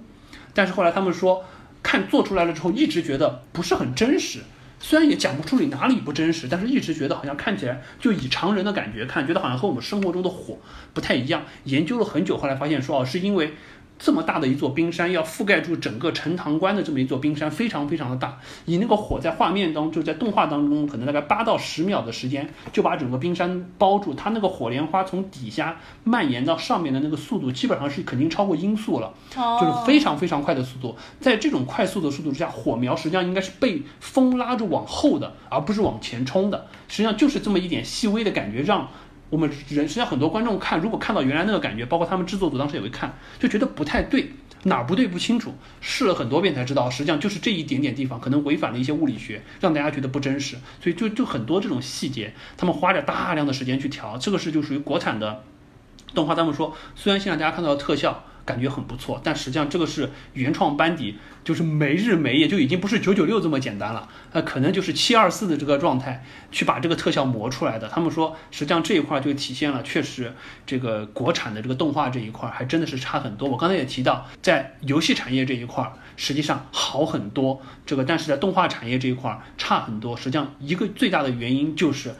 [0.52, 1.42] 但是后来他们说，
[1.82, 4.40] 看做出来了之后，一直觉得不是很真实。
[4.78, 10.58] 虽然也讲不出你哪里不真实，但是一直觉得好像看起来就以常人的感觉看，觉得好像和我们生活中的火
[10.92, 11.42] 不太一样。
[11.64, 13.54] 研究了很久，后来发现说哦，是因为。
[14.02, 18.36] 这么大的一座冰山，要覆盖住整个陈塘关的这么一座冰山，非常非常的大。
[18.66, 24.12] 以那个火在画面当中，在动画当中，可能大概八到十秒的时间，就把整个冰山包住。
[24.12, 30.96] 它那个火莲花从底下蔓延到上面的那个速度，基本上是肯定超过音速了，就是非常非常快的速度。
[31.20, 36.66] 在这种快速的速度之下，火苗实际上应该是被风拉着往后的，而不是往前冲的。
[36.88, 38.88] 实际上就是这么一点细微的感觉让。
[39.32, 44.30] 我们人实际上很多观众看，如果看到原来那个感觉，包括他们制作组当时也会看，就觉得不太对，
[44.64, 50.58] 哪儿不对不清楚，试了很多遍才知道，实际上就是这一点点地方可能违反了一些物理学，让大家觉得不真实。
[50.82, 55.42] 所以就就很多这种细节，他们花着大量的时间去调，这个是就属于国产的
[56.14, 56.34] 动画。
[56.34, 58.24] 他们说，虽然现在大家看到的特效。
[58.44, 67.88] 感觉很不错，但实际上这个是原创班底，就是没日没夜，就已经不是九九六这么简单了，呃，可能就是七二四的这个状态去把这个特效磨出来的。
[67.88, 70.32] 他们说，实际上这一块就体现了，确实
[70.66, 73.48] 这个国产的这个动画这一块还真的是差很多。
[73.48, 80.16] 我刚才也提到，在游戏产业这一块实际上好很多，这个但是在动画产业这一块差很多。
[80.16, 82.14] 实际上一个最大的原因就是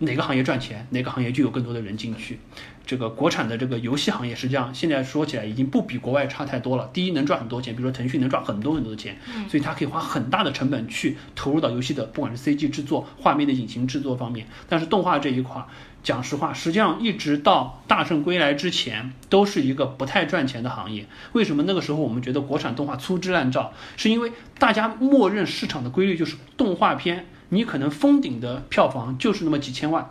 [0.00, 2.38] 哪个行业赚钱，哪个行业就有更多的人进去。
[2.86, 6.90] 这个国产的这个游戏行业实际上现在说起来已经不比国外差太多了。
[6.92, 9.16] 第一，能赚很多钱，比如说腾讯能赚很多很多的钱，
[9.48, 14.48] 所以它可以花很大的成本去投入到游戏的，不管是 CG 制作、画面的隐形制作方面。
[14.68, 15.64] 但是动画这一块，
[16.02, 21.06] 讲实话，实际上一直到大圣归来之前，都是一个不太赚钱的行业。
[21.32, 23.72] 为什么那个时候我们觉得国产动画粗制滥造？
[23.96, 30.10] 是因为大家默认市场的规律就是动画片，你可能封顶的票房就是那么几千万。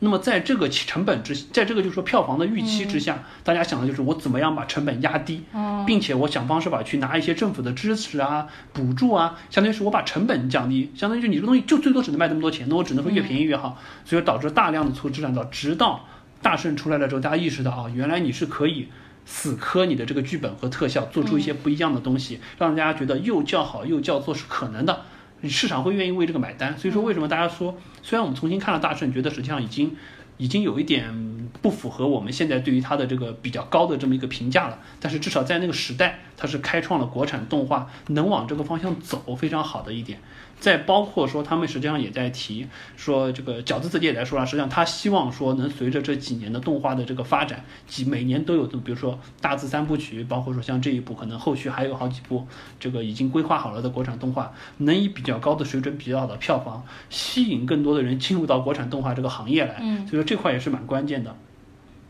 [0.00, 5.42] 那么在这个成本之，在这个就是说票房的预期之下，大家想的就是我怎么样把成本压低，
[5.84, 16.04] 并且我想方设法去拿一些政府的支持啊、补助啊，相当于是我把成本降低，相当于就你这个东西就最多只能卖这么多钱，那我只能说越便宜越好，所以导致大量的粗制滥造，直到
[16.40, 18.86] 大圣出来了之后，大家意识到啊，原来你是可以
[19.26, 25.02] 死磕你的这个剧本和特效，做出一些不一样的东西，让大家觉得又叫好又叫座是可能的。
[25.44, 29.94] 市场会愿意为这个买单，所以说为什么大家说，虽然我们重新看了大圣，觉得实际上已经，
[30.36, 40.20] 已经有一点不符合我们现在对于它的这个比较高的这么一个评价了，但是至少在那个时代，它是开创了国产动画能往这个方向走非常好的一点。
[40.60, 52.46] 再包括说，他们实际上也在提说，这个饺子自己也在说了，实际上他希望说，能随着这几年的动画的这个发展，几每年都有，比如说大字三部曲，包括说像这一部，可能后续还有好几部，
[52.80, 59.76] 这个已经规划好了的国产动画，能以比较高的水准、比较好的票房，吸引更多的人进入到国产动画这个行业来。
[59.80, 61.36] 嗯，所以说这块也是蛮关键的。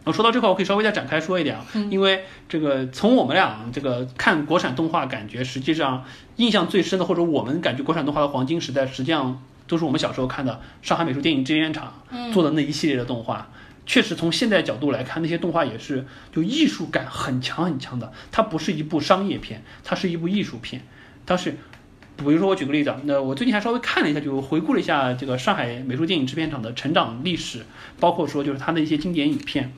[0.09, 6.03] 我说到这块，我可以稍微再展开说一点啊，因为这个从我们俩这个看国产动画，感觉实际上
[6.37, 11.93] 印象最深的，或者我们感觉国产动画的黄金时代，实际上都是我们小时候看的上海美术电影制片厂
[12.33, 13.51] 做的那一系列的动画。
[13.85, 18.11] 确实，从现在角度来看，那些动画也是就艺术感很强很强的。
[18.33, 20.87] 它不是一部商业片，它是一部艺术片。
[21.27, 21.51] 它是，
[22.17, 27.67] 比如说我举个例子，那我最近还稍微看了一下，就回顾了一下这个上海美术电影制片厂的成长历史，
[28.01, 29.71] 包括说就是它的一些经典影片。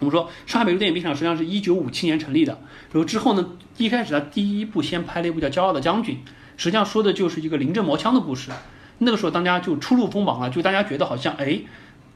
[0.00, 2.52] 我们说，上海美术电影片厂实际上是一九五七年成立的。
[2.92, 3.46] 然后之后呢，
[3.76, 6.16] 一开始他第一部先拍了一部叫《骄傲的将军》，
[6.56, 8.50] 实际上说的就是一个临阵磨枪的故事。
[8.98, 11.60] 那个时候大家就初露锋芒了，就大家觉得好像哎，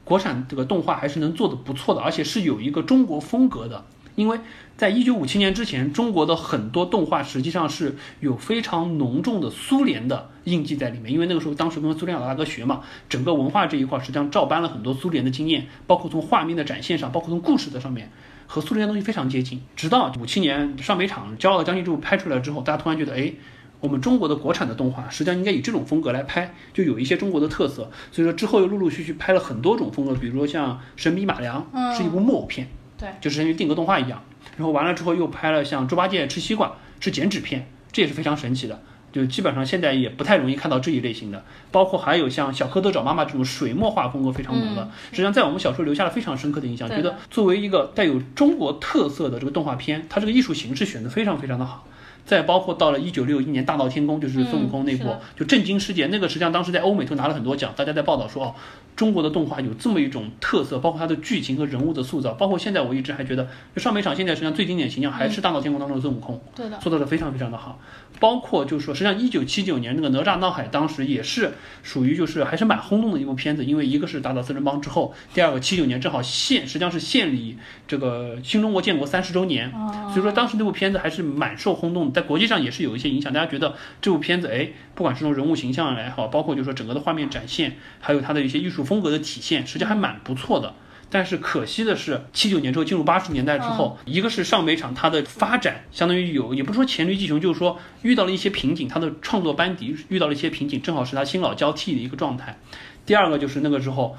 [0.03, 3.85] 国产这个动画还是能做的不错的，而且是有一个中国风格的。
[4.15, 4.39] 因为
[4.77, 11.11] 在一九五七年之前，中国的很多动画实际上是有非常浓重的苏联的印记在里面。
[11.11, 18.11] 因为那个时候，当时跟苏联老大哥学嘛，整个文化这一块实际上照搬了很多苏联的经验，包括从画面的展现上，包括从故事的上面，
[18.45, 19.61] 和苏联的东西非常接近。
[19.75, 23.33] 直到五七年上北厂《骄傲的将军》这部拍出来之后，大家突然觉得，哎，
[23.79, 27.89] 我们中国的国产的动画实际上应该以这种风格来拍，就有一些中国的特色。
[28.11, 32.67] 所以说之后又陆陆续续拍了很多种风格，比如说像《神笔马良》是一部木偶片。
[32.97, 34.23] 对，就是像定格动画一样，
[34.57, 38.81] 然后完了之后又拍了像猪八戒吃西瓜是剪纸片，这也是非常神奇的。
[39.11, 51.85] 就基本上现在也不太容易看到这一类型的，包括还有像小蝌蚪找妈妈这种水墨画风格非常浓的，实际上在我们小时候留下了非常深刻的印象，觉得作为一个带有中国特色的这个动画片，它这个艺术形式选的非常非常的好。
[52.25, 56.07] 再包括到了一九六一年大闹天宫，就是孙悟空那部，就震惊世界。
[56.07, 58.55] 那个实际上当时在欧美都拿了很多奖，大家在报道说哦，
[58.95, 67.79] 中国的动画有这么一种特色，包括它的剧情和人物的塑造，包括现在我一直还觉得，就上美场现在实际上最经典形象还是《大闹天宫》当中的孙悟空，对的，塑造的非常非常的好。
[68.19, 79.71] 包括就是说，实际上一九七九年那个哪吒闹海当时也是属于就是还是蛮轰动的一部片子，因为一个是打倒四人帮之后，第二个七九年正好现实际上是献礼这个新中国建国三十周年，
[80.09, 90.73] 所以说当时那部片子还是蛮受轰动的，在国际上也是有一些影响，大家觉得这部片子哎，不管是从人物形象也好，包括就是说整个的画面展现，还有它的一些艺术风格的体现，实际还蛮不错的。
[91.09, 102.59] 但是可惜的是，七九年之后进入八十年代之后，一个是上北厂它的发展相当于有，也不是说黔驴技穷，就是说遇到了一些瓶颈，它的创作班底遇到了一些瓶颈，正好是它新老交替的一个状态。
[103.05, 104.15] 第二个就是那个时候。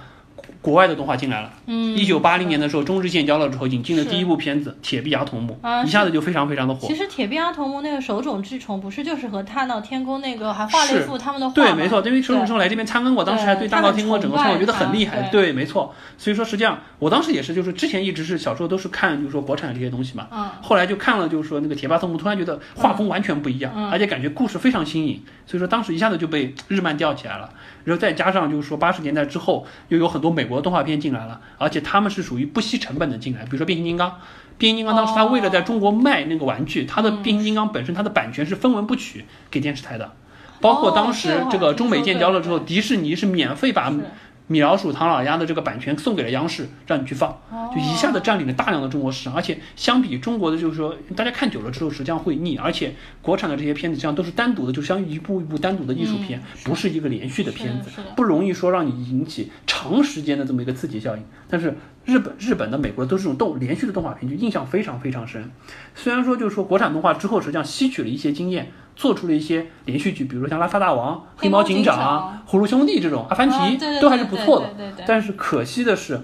[0.61, 6.95] 国外的动画进来了，嗯，一九八零年的时候，中日建交了之后，引进的第一部片子《铁臂阿童木啊》，一下子就非常非常的火其。
[6.95, 15.29] 实铁臂阿童木那个手冢治虫不是就是和大闹天宫那个还画了一幅他们的画对，没错，因为手冢治虫来这边参观过，当时还对大闹天宫整个创作觉得很厉害。
[15.31, 15.95] 对，没错。
[16.17, 20.29] 所以说，实际上我当时也是，就是之前一直是小时候都是看，就是说国产的这些东西嘛。
[20.33, 27.51] 嗯后来就看了，就是说那个铁臂阿童木，突然觉得画风完全不一样，嗯而且感觉故事非常新颖，所以说当时一下子就被日漫吊起来了。
[27.85, 34.19] 然后再加上就是说八十年代之后，又有很多美国动画片进来了，而且他们是属于不惜成本的进来，比如说变形金刚。
[34.57, 40.13] 变形金刚当时他为了在中国卖那个玩具，他的变形金刚本身它的版权是分文不取给电视台的，
[40.61, 43.99] 包括当哦时这个中美建交了之后，迪士尼是免费把是
[44.47, 49.35] 米老鼠、唐老鸭的这个版权送给了央视，让你去放，哦就一下子占领了大量的中国市场。
[49.35, 52.57] 而且相比中国的，就是说大家看久了之后，实际上会腻。
[52.57, 61.23] 而且国产的这些片子，实际上都是单独的，就相当于一部一部单独的艺术片，嗯不是一个连续的片子不容易说让你引起长时间的这么一个刺激效应。
[61.49, 65.51] 但是日本、日本的、美国的都是这种动连续的动画片，就印象非常非常深。
[65.95, 68.71] 虽然说就是说国产动画之后，实际上吸取了一些经验。
[68.97, 74.69] 做出了一些连续剧，比如说像《拉萨大王》《黑猫警长》葫芦兄弟》这种，《阿凡提都还是不错的。
[75.05, 76.21] 但是可惜的是，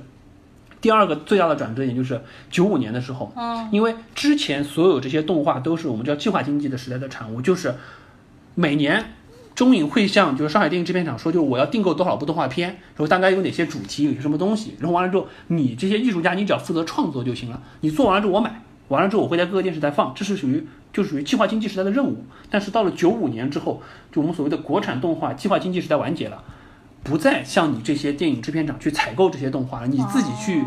[0.81, 7.75] 第二个最大的转折点就是九五年的时候，嗯因为之前所有这些动画都是我们叫计划经济的时代的产物，就是
[8.55, 9.15] 每年
[9.55, 22.25] 中影会向就是上海电影制片厂说，就是我要订购多少部动画片，然后大概有哪些主题，有些什么东西，然后完了之后，你这些艺术家你只要负责创作就行了，你做完了之后我买，完了之后我会在各个电视台放，这是属于就属于计划经济时代的任务。
[22.49, 26.43] 但是到了九五年之后，就我们所谓的国产动画计划经济时代完结了。
[27.03, 30.63] 不再像你这些电影制片厂去采购这些动画了，你自己去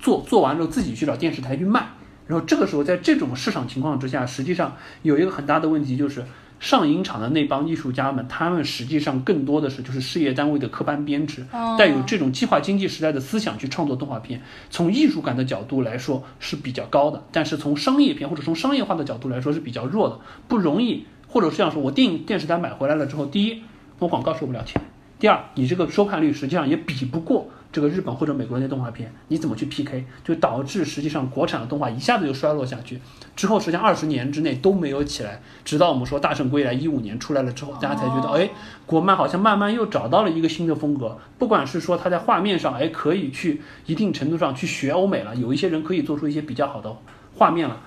[0.00, 1.86] 做，做完之后自己去找电视台去卖。
[2.26, 6.24] 然后这个时候，在这种市场情况之下，实际上有一个很大的问题，就是
[6.58, 11.76] 上影厂的那帮艺术家们，他们实际上更多的是就是事业单位的科班编制，哦。
[11.78, 14.40] 带有这种计划经济时代的思想去创作动画片，
[14.70, 23.62] 从艺术感的角度来说是比较高的，但是从商业片或者从商业化的角度来说是比较弱的，不容易，或者是这样说，我电影电视台买回来了之后，第一，
[23.98, 24.80] 我广告收不了钱。
[25.18, 30.04] 第二，你这个收看率实际上也比不过这个日本或者美国那些动画片，你怎么去 PK？
[30.24, 33.00] 就导致实际上国产的动画一下子就衰落下去。
[33.34, 38.50] 之后实际上二十年之内都没有起来，直到我们说《大圣归来》一五年出来了之后，大家才觉得，哎，
[38.86, 41.18] 国漫好像慢慢又找到了一个新的风格。
[41.38, 46.96] 不管是说它在画面上，哎，可以去一定程度上去学欧美了，有一些人可以做出一些比较好的
[47.34, 47.80] 画面了。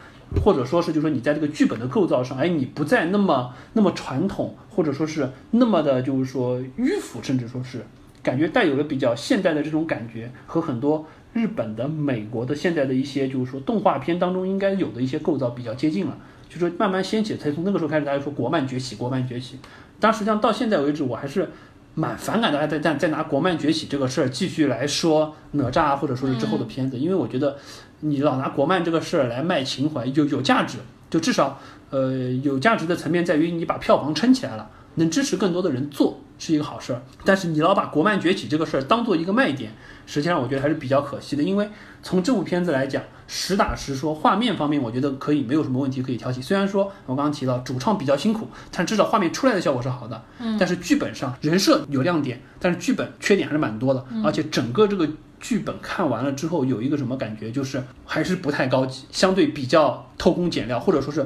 [0.46, 7.84] 或者说是，就是说你在这个剧本的构造上，哎，你不再那么那么传统，或者说是那么的，就是说迂腐，甚至说是
[8.22, 16.17] 感觉带有了比较现代的这种感觉，和很多日本的、美国的现在的一些，就是说动画片当中应该有的一些构造比较接近了，
[16.49, 19.57] 就说慢慢掀起，才从那个时候开始，大家说国漫崛起，国漫崛起。
[19.99, 21.49] 但实际上到现在为止，我还是
[21.95, 27.57] 蛮反感大家在在在拿国漫崛起这个事儿继续来说哪吒或者说是之后的片子，因为我觉得
[28.01, 30.78] 你老拿国漫这个事儿来卖情怀，有有价值，
[31.09, 31.59] 就至少
[31.89, 32.13] 呃
[32.43, 37.02] 有价值的层面在于你把票房撑起来了，能支持更多的人做是一个好事儿。
[37.24, 39.72] 但是你老把国漫崛起这个事儿当做一个卖点，
[40.08, 41.70] 实际上我觉得还是比较可惜的，因为
[42.02, 46.42] 从这部片子来讲，实打实说，画面方面我觉得可以没有什么问题可以挑剔。
[46.42, 50.24] 虽然说我刚刚提到主创比较辛苦，但至少画面出来的效果是好的。
[50.40, 55.08] 嗯，但是剧本上人设有亮点，但是剧本缺点还是蛮多的，而且整个这个。
[55.42, 61.26] 剧本看完了之后，有一个什么感觉，就是还是不太高级，相对比较偷工减料，或者说是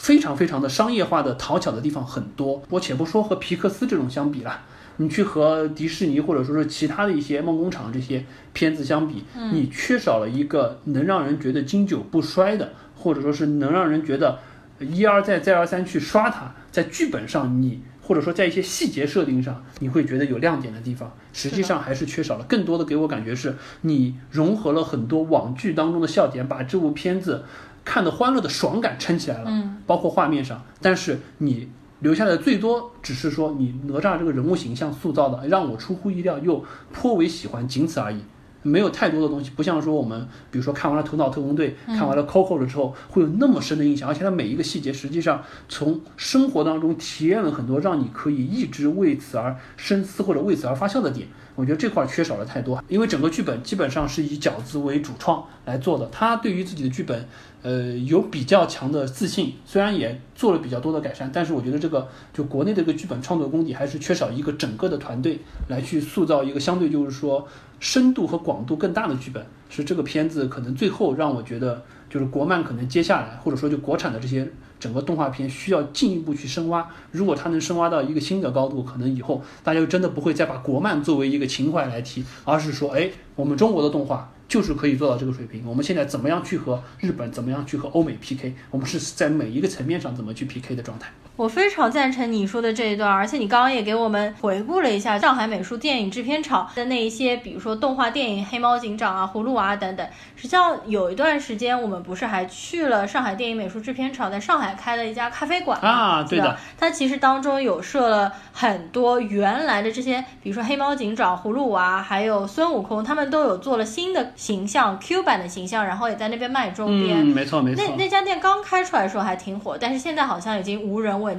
[0.00, 2.62] 非常非常的商业化的讨巧的地方很多。
[2.70, 4.62] 我且不说和皮克斯这种相比啦，
[4.96, 8.24] 你去和迪士尼或者说是其他的一些梦工厂这些
[8.54, 14.38] 片子相比，你缺少了一个能让人觉得经久不衰的，或者说是能让人觉得
[14.78, 17.82] 一而再再而三去刷它，在剧本上你。
[18.02, 22.44] 或者说在一些细节设定上，你会觉得有亮点的地方，实际上还是缺少了。
[22.48, 27.44] 更多的给我感觉是你融合了很多网剧当中的笑点，把这部片子
[27.84, 30.62] 看的欢乐的爽感撑起来了，嗯，包括画面上。
[30.80, 31.68] 但是你
[32.00, 38.18] 留下来最多只是说你哪吒这个人物形象塑造的让我出乎意料又颇为喜欢，仅此而已。
[38.62, 51.26] 没有太多的东西，不像说我们，比如说看完了《头脑特工队》，看完了《Coco》了之后，会有那么深的印象，而且它每一个细节，实际上从生活当中体验了很多，让你可以一直为此而深思或者为此而发笑的点。
[51.54, 57.26] 我觉得这块缺少了太多，因为整个剧本基本上是以饺子为主创来做的，他对于自己的剧本，
[57.62, 65.38] 呃，有比较强的自信，虽然也做了比较多的改善，但是我觉得这个就国内的这个剧本创作功底还是缺少一个整个的团队
[65.68, 67.46] 来去塑造一个相对就是说
[67.78, 74.50] 深度和广度更大的剧本，是这个片子可能最后让我觉得就是国漫可能接下来或者说就国产的这些。
[74.80, 85.64] 整个动画片需要进一步去深挖，如果它能深挖到一个新的高度，可能以后大家就真的不会再把国漫作为一个情怀来提，而是说，哎，我们中国的动画就是可以做到这个水平。
[85.64, 88.52] 我们现在怎么样去和日本，怎么样去和欧美 PK？
[88.72, 91.12] 我们是在每一个层面上怎么去 PK 的状态。
[91.40, 100.06] 我非常赞成你说的这一段，而且你刚刚也给我们回顾了一下上海美术电影制片厂的那一些，比如说动画电影《黑猫警长》啊、《葫芦娃》等等。
[100.36, 106.22] 实际上有一段时间，我们不是还去了上海电影美术制片厂，在上海开了一家咖啡馆啊？
[106.28, 117.18] 对的，它其实当中有设了很多原来的这些，比如说《黑猫警长》、《葫芦娃》还有孙悟空，他们都有做了新的形象 Q 版的形象，然后也在那边卖周边。
[117.18, 117.82] 嗯，没错没错。
[117.82, 121.29] 那那家店刚开出来的时候还挺火，但是现在好像已经无人问。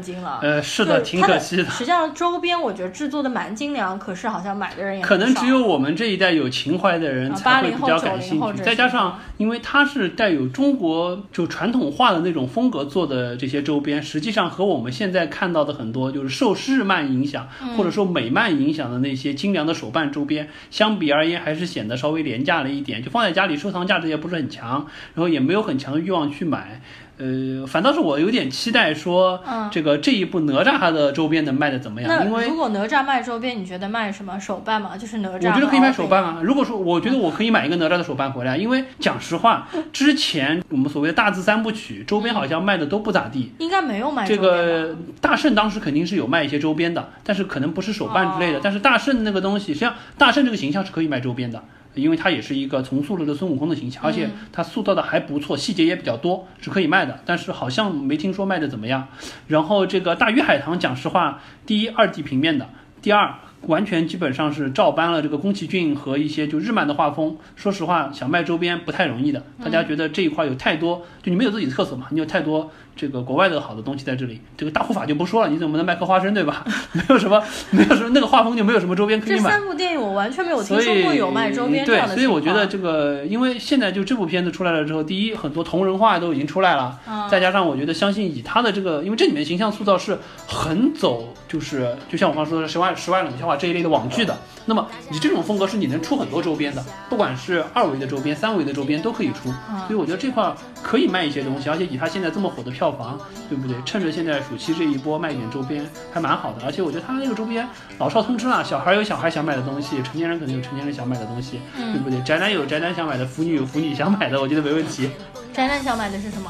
[0.41, 1.65] 呃，是的，挺可惜的。
[1.65, 8.63] 实际上周边我觉得制作的蛮精良，可是好像买的人也可能只有我们这一代有情怀的人才会比较感兴趣。
[8.63, 23.03] 再加上，因为它是带有中国就传统化的那种风格做的这些周边，实际上和我们现在看到的很多就是受日漫影响或者说美漫影响的那些精良的手办周边相比而言，还是显得稍微廉价了一点。
[23.03, 24.85] 就放在家里收藏价值也不是很强，
[25.15, 26.81] 然后也没有很强的欲望去买。
[27.21, 32.25] 呃，反倒是我有点期待，说这个这一部哪吒它的周边能卖的怎么样？
[32.25, 34.97] 因为如果哪吒卖周边，你觉得卖什么手办嘛？
[34.97, 35.33] 就是哪吒。
[35.33, 36.39] 我觉得可以卖手办啊。
[36.41, 43.51] 如果说我觉得我可以买一个哪吒的手办回来，因为讲实话，之前我们所谓的大字三部曲周边好像卖的都不咋地。
[43.59, 48.59] 应该没有卖这个大圣当时肯定是有卖一些周边的，但是可能不是手办之类的。
[48.63, 51.63] 但是大圣那个东西，实际上大圣这个形象是可以卖周边的。
[51.95, 57.19] 因为它也是一个重塑了的孙悟空的形象，而且它塑造的还不错，细节也比较多，是可以卖的。
[57.25, 59.07] 但是好像没听说卖的怎么样。
[59.47, 62.69] 然后这个大鱼海棠，讲实话，第一二 D 平面的，
[63.01, 63.35] 第二
[63.67, 67.37] 完全基本上是照搬了这个宫崎骏和一些就日漫的画风。
[67.55, 69.43] 说实话，想卖周边不太容易的。
[69.63, 72.07] 大家觉得这一块有太多，就你没有自己的特色嘛？
[72.11, 72.71] 你有太多。
[72.95, 76.63] 这个国外的好的东西在这里，这个大护法就不说了，你怎么能卖颗花生对吧？
[76.93, 79.43] 没有什么，没有什么那个画风就没有什么周边可以买。
[79.43, 90.17] 这三部电影我完全没有听说过有卖周边对，所以我觉得这个，因为现在就这部片子出来了之后，第一很多同人画都已经出来了，再加上我觉得相信以他的这个，因为这里面形象塑造是
[90.47, 99.49] 很走，就是就像我刚说的十万十万冷笑话这一类的网剧的，那么你这种风格是你能出很多周边的，不管是二维的周边、三维的周边都可以出，
[99.87, 103.15] 所以我觉得这块可以卖一些东西，而且以他现在这么火的票房，
[103.47, 103.77] 对不对？
[103.85, 107.67] 趁着现在暑期这一波卖一点周边还蛮好的，而且我觉得他那个周边
[107.99, 112.19] 老少通吃啊，小孩有小孩想买的东西，成年人可能有成年人想买的东西，对不对？
[112.23, 115.11] 宅男有宅男想买的，腐女有腐女想买的，我觉得没问题。
[115.53, 116.49] 宅男想买的是什么？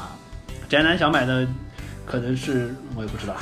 [0.70, 1.46] 宅男想买的
[2.06, 3.34] 可能是我也不知道，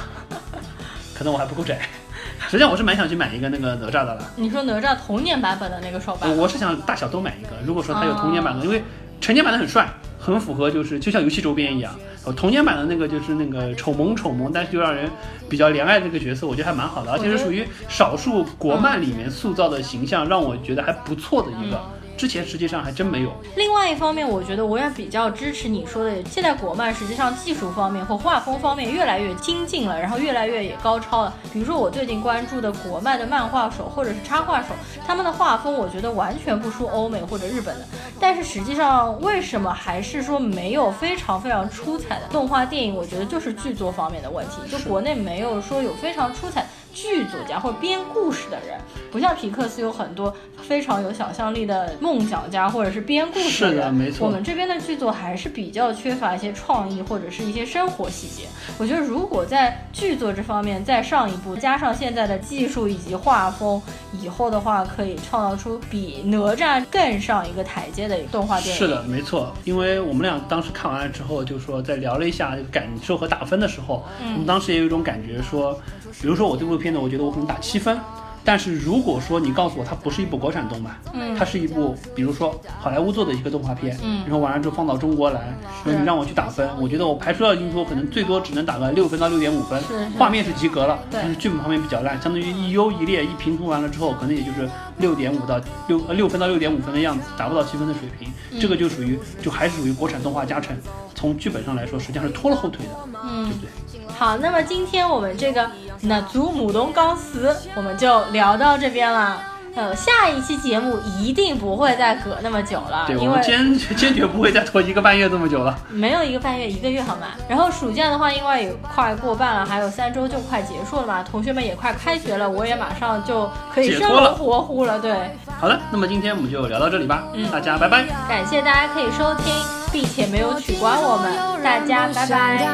[1.15, 1.79] 可能我还不够宅。
[2.49, 4.33] 实际上我是蛮想去买一个那个哪吒的了。
[4.35, 6.37] 你说哪吒童年版本的那个手办？
[6.37, 7.51] 我是想大小都买一个。
[7.65, 8.83] 如果说他有童年版的，因为
[9.21, 9.89] 成年版的很帅，
[10.19, 11.95] 很符合，就是就像游戏周边一样。
[12.37, 15.11] 童年版的那个就是那个丑萌丑萌，但是就让人
[15.49, 21.81] 比较怜爱这个角色，我觉得还蛮好的，而且是属于少数国漫里面塑造的形象，让我觉得还不错的一个。
[22.21, 23.33] 之前实际上还真没有。
[23.57, 31.33] 另外一方面，我觉得我也比较支持你说的，现在国漫实际上技术方面和画风方面越来越精进了，然后越来越也高超了。
[31.51, 34.75] 比如说我最近关注的国漫的漫画手或者是插画手，
[35.07, 37.87] 他们的画风我觉得完全不输欧美或者日本的。
[38.21, 42.95] 但是实际上为什么还是说没有非常非常出彩的动画电影？
[42.95, 46.67] 我觉得就是剧作方面的问题，就国内没有说有非常出彩。
[46.93, 48.79] 剧作家或者编故事的人，
[49.11, 53.95] 不像皮克斯有很多非常有想象力的梦想家或者是编故事的人。
[53.95, 54.27] 没错。
[54.27, 58.49] 我们这边的剧作还是比较缺乏一些创意或者是一些生活细节。
[58.79, 63.81] 我觉得如果在剧作这方面再上一步，加上现在的技术以及画风，
[64.21, 68.79] 以后的话可以创造出比哪吒更上一个台阶的动画电影。
[68.79, 69.53] 是的，没错。
[69.65, 75.79] 因为我们俩当时看完了之后，就说在聊了一下感受和打分的时候，我们当时也有一种感觉说。
[76.21, 77.99] 比如说我这部片子，我觉得我可能打七分，
[78.45, 85.41] 但是如果说你告诉我它不是一部国产动漫，嗯它是一部比如说好莱坞做的一个动画片，嗯然后完了之后放到中国来，
[85.85, 89.83] 然后你让我去打分，我觉得我排除掉因素，可能最多只能打个六分到六点五分
[90.19, 100.77] 画面是及格了，对但是剧本方面比较烂，相当于一优一劣一平衡完了之后，可能也就是六点五到六呃六分到六点五分的样子，达不到七分的水平，嗯这个就属于就还是属于国产动画加成，
[101.15, 103.71] 从剧本上来说实际上是拖了后腿的，嗯对不对？
[104.17, 105.71] 好，那么今天我们这个
[106.03, 109.43] 那祖母龙钢丝我们就聊到这边了。
[109.77, 115.79] 呃，下一期节目一定不会再隔那么久了，对，我因为们坚坚决不会再拖一个半月这么久了。
[115.89, 117.29] 没有一个半月，一个月好吗？
[117.49, 124.99] 然后暑假的话，因为也快过半了，还有三周就快结束了嘛，同学们也快开学了，我也马上就可以生龙活虎了。
[124.99, 125.13] 对，
[125.61, 128.05] 好了，那么今天我们就聊到这里吧，嗯大家拜拜。
[128.29, 129.55] 感谢大家可以收听，
[129.93, 132.67] 并且没有取关我们，大家拜拜。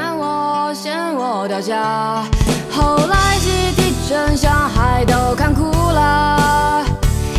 [2.72, 6.45] 后来集体真相还都看哭了，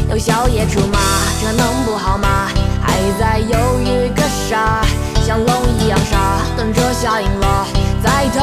[0.09, 0.99] 有小野出马，
[1.41, 2.47] 这能不好吗？
[2.81, 4.81] 还在犹豫个啥？
[5.25, 7.67] 像龙一样傻，等着下瘾了
[8.01, 8.39] 再偷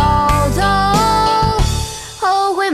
[0.61, 0.94] 偷。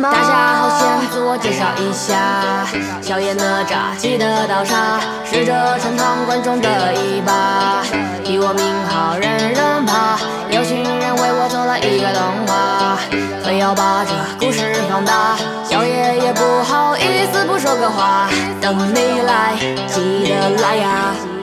[0.03, 2.65] 大家好，先自我介绍一下，
[3.03, 7.83] 小野哪吒记得倒茶，是这陈塘观众的一把，
[8.25, 10.19] 提我名号人人怕，
[10.49, 12.97] 有心人为我做了一个动画，
[13.45, 19.55] 非要把这故事放大，小野也不好意思不说个话，等你来，
[19.87, 21.40] 记得来呀。